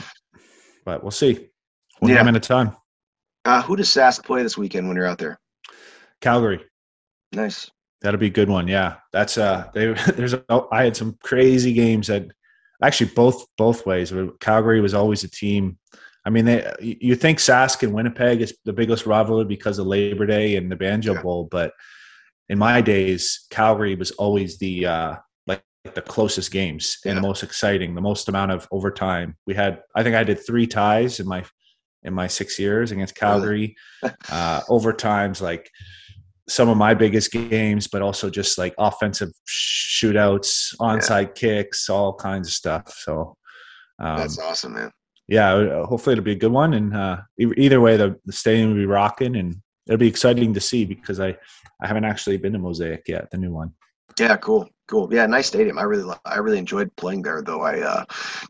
but 0.84 1.02
we'll 1.02 1.12
see. 1.12 1.48
One 2.00 2.10
yeah. 2.10 2.18
game 2.18 2.28
at 2.28 2.36
a 2.36 2.40
time. 2.40 2.76
Uh, 3.44 3.62
who 3.62 3.76
does 3.76 3.88
Sask 3.88 4.24
play 4.24 4.42
this 4.42 4.58
weekend 4.58 4.88
when 4.88 4.96
you're 4.96 5.06
out 5.06 5.18
there? 5.18 5.38
Calgary. 6.20 6.64
Nice. 7.32 7.70
That'll 8.02 8.20
be 8.20 8.26
a 8.26 8.30
good 8.30 8.48
one. 8.48 8.68
Yeah, 8.68 8.96
that's 9.12 9.38
uh. 9.38 9.70
They, 9.74 9.92
there's 10.16 10.34
a, 10.34 10.44
I 10.70 10.84
had 10.84 10.96
some 10.96 11.16
crazy 11.22 11.72
games 11.72 12.08
that 12.08 12.26
actually 12.82 13.10
both 13.14 13.46
both 13.56 13.86
ways. 13.86 14.12
Calgary 14.40 14.80
was 14.80 14.94
always 14.94 15.24
a 15.24 15.30
team. 15.30 15.78
I 16.24 16.30
mean, 16.30 16.44
they, 16.44 16.72
you 16.80 17.14
think 17.14 17.38
Sask 17.38 17.82
and 17.84 17.92
Winnipeg 17.92 18.40
is 18.40 18.56
the 18.64 18.72
biggest 18.72 19.06
rivalry 19.06 19.44
because 19.44 19.78
of 19.78 19.86
Labor 19.86 20.26
Day 20.26 20.56
and 20.56 20.70
the 20.70 20.76
Banjo 20.76 21.14
yeah. 21.14 21.22
Bowl, 21.22 21.48
but 21.50 21.72
in 22.48 22.58
my 22.58 22.80
days, 22.80 23.46
Calgary 23.50 23.94
was 23.94 24.10
always 24.12 24.58
the 24.58 24.86
uh, 24.86 25.14
like 25.46 25.62
the 25.94 26.02
closest 26.02 26.50
games 26.50 26.98
and 27.04 27.16
the 27.16 27.22
most 27.22 27.42
exciting, 27.42 27.94
the 27.94 28.00
most 28.00 28.28
amount 28.28 28.52
of 28.52 28.66
overtime. 28.70 29.36
We 29.46 29.54
had, 29.54 29.82
I 29.94 30.02
think, 30.02 30.16
I 30.16 30.24
did 30.24 30.44
three 30.44 30.66
ties 30.66 31.20
in 31.20 31.26
my 31.26 31.44
in 32.02 32.14
my 32.14 32.26
six 32.26 32.58
years 32.58 32.92
against 32.92 33.14
Calgary. 33.14 33.76
uh, 34.02 34.60
overtimes 34.62 35.40
like 35.40 35.70
some 36.48 36.68
of 36.68 36.76
my 36.76 36.94
biggest 36.94 37.32
games, 37.32 37.88
but 37.88 38.02
also 38.02 38.30
just 38.30 38.58
like 38.58 38.74
offensive 38.78 39.30
shootouts, 39.48 40.74
onside 40.80 41.28
yeah. 41.28 41.32
kicks, 41.34 41.88
all 41.88 42.14
kinds 42.14 42.48
of 42.48 42.54
stuff. 42.54 42.94
So 42.98 43.36
um, 43.98 44.18
that's 44.18 44.38
awesome, 44.38 44.74
man. 44.74 44.90
Yeah, 45.28 45.54
uh, 45.54 45.86
hopefully 45.86 46.12
it'll 46.12 46.24
be 46.24 46.32
a 46.32 46.36
good 46.36 46.52
one. 46.52 46.74
And 46.74 46.94
uh, 46.94 47.18
either 47.38 47.80
way, 47.80 47.96
the, 47.96 48.16
the 48.26 48.32
stadium 48.32 48.70
will 48.70 48.76
be 48.76 48.86
rocking, 48.86 49.36
and 49.36 49.56
it'll 49.86 49.98
be 49.98 50.08
exciting 50.08 50.54
to 50.54 50.60
see 50.60 50.84
because 50.84 51.18
I 51.20 51.36
I 51.82 51.86
haven't 51.86 52.04
actually 52.04 52.36
been 52.36 52.52
to 52.52 52.58
Mosaic 52.58 53.02
yet, 53.08 53.30
the 53.30 53.38
new 53.38 53.52
one. 53.52 53.72
Yeah, 54.18 54.36
cool, 54.36 54.68
cool. 54.86 55.12
Yeah, 55.12 55.26
nice 55.26 55.48
stadium. 55.48 55.78
I 55.78 55.82
really 55.82 56.14
I 56.24 56.36
really 56.36 56.58
enjoyed 56.58 56.94
playing 56.96 57.22
there, 57.22 57.42
though 57.42 57.62
I 57.62 57.80
uh, 57.80 58.04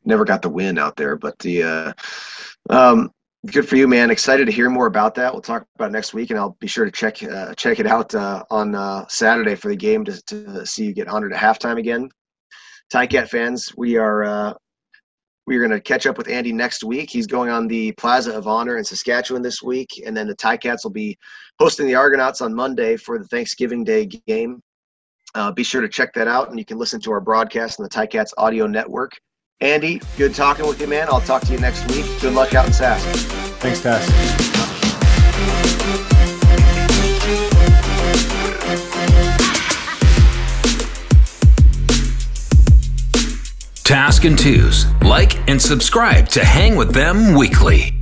never 0.05 0.25
got 0.25 0.43
the 0.43 0.51
win 0.51 0.79
out 0.79 0.97
there. 0.97 1.17
But 1.17 1.39
the 1.39 1.63
uh, 1.63 1.93
um, 2.69 3.11
Good 3.47 3.69
for 3.69 3.77
you, 3.77 3.87
man. 3.87 4.11
Excited 4.11 4.47
to 4.47 4.53
hear 4.53 4.69
more 4.69 4.87
about 4.87 5.15
that. 5.17 5.33
We'll 5.33 5.43
talk 5.43 5.67
about 5.77 5.93
next 5.93 6.13
week, 6.15 6.31
and 6.31 6.39
I'll 6.39 6.57
be 6.59 6.67
sure 6.67 6.85
to 6.85 6.91
check 6.91 7.23
uh, 7.23 7.55
check 7.55 7.79
it 7.79 7.87
out 7.87 8.15
uh, 8.15 8.43
on 8.51 8.75
uh, 8.75 9.07
Saturday 9.09 9.55
for 9.55 9.69
the 9.69 9.77
game 9.77 10.05
to, 10.05 10.21
to 10.23 10.67
see 10.67 10.87
you 10.87 10.93
get 10.93 11.07
honored 11.07 11.33
at 11.33 11.41
halftime 11.41 11.79
again. 11.79 12.09
Ticat 12.93 13.29
fans, 13.29 13.73
we 13.77 13.97
are 13.99 14.25
uh, 14.25 14.55
we 15.47 15.57
are 15.57 15.61
going 15.61 15.71
to 15.71 15.81
catch 15.81 16.07
up 16.07 16.19
with 16.19 16.29
Andy 16.29 16.53
next 16.53 16.83
week. 16.83 17.09
He's 17.09 17.27
going 17.29 17.51
on 17.51 17.69
the 17.69 17.93
Plaza 17.93 18.33
of 18.33 18.49
Honor 18.49 18.79
in 18.79 18.85
Saskatchewan 18.85 19.43
this 19.43 19.63
week, 19.63 20.03
and 20.05 20.17
then 20.17 20.27
the 20.27 20.37
Ticats 20.37 20.83
will 20.83 20.91
be 20.91 21.17
hosting 21.61 21.87
the 21.87 21.95
Argonauts 21.95 22.41
on 22.41 22.53
Monday 22.53 22.97
for 22.97 23.19
the 23.19 23.27
Thanksgiving 23.27 23.85
Day 23.85 24.07
game. 24.07 24.61
Uh, 25.35 25.53
be 25.53 25.63
sure 25.63 25.83
to 25.83 25.89
check 25.89 26.13
that 26.15 26.27
out, 26.27 26.49
and 26.49 26.59
you 26.59 26.65
can 26.65 26.79
listen 26.79 27.01
to 27.03 27.13
our 27.13 27.21
broadcast 27.21 27.79
on 27.79 27.85
the 27.85 27.91
Ticats 27.91 28.33
Audio 28.39 28.67
Network. 28.67 29.13
Andy, 29.63 30.03
good 30.19 30.35
talking 30.35 30.67
with 30.67 30.79
you, 30.83 30.87
man. 30.87 31.09
I'll 31.09 31.23
talk 31.23 31.41
to 31.45 31.53
you 31.53 31.59
next 31.59 31.91
week. 31.91 32.05
Good 32.21 32.35
luck 32.35 32.55
out 32.55 32.67
in 32.67 32.73
Sask. 32.73 33.01
Thanks, 33.59 33.81
Tess. 33.81 34.07
Task 43.83 44.25
and 44.27 44.39
Twos. 44.39 44.85
Like 45.01 45.49
and 45.49 45.63
subscribe 45.63 46.29
to 46.31 46.45
hang 46.45 46.77
with 46.77 46.93
them 46.93 47.35
weekly. 47.35 47.96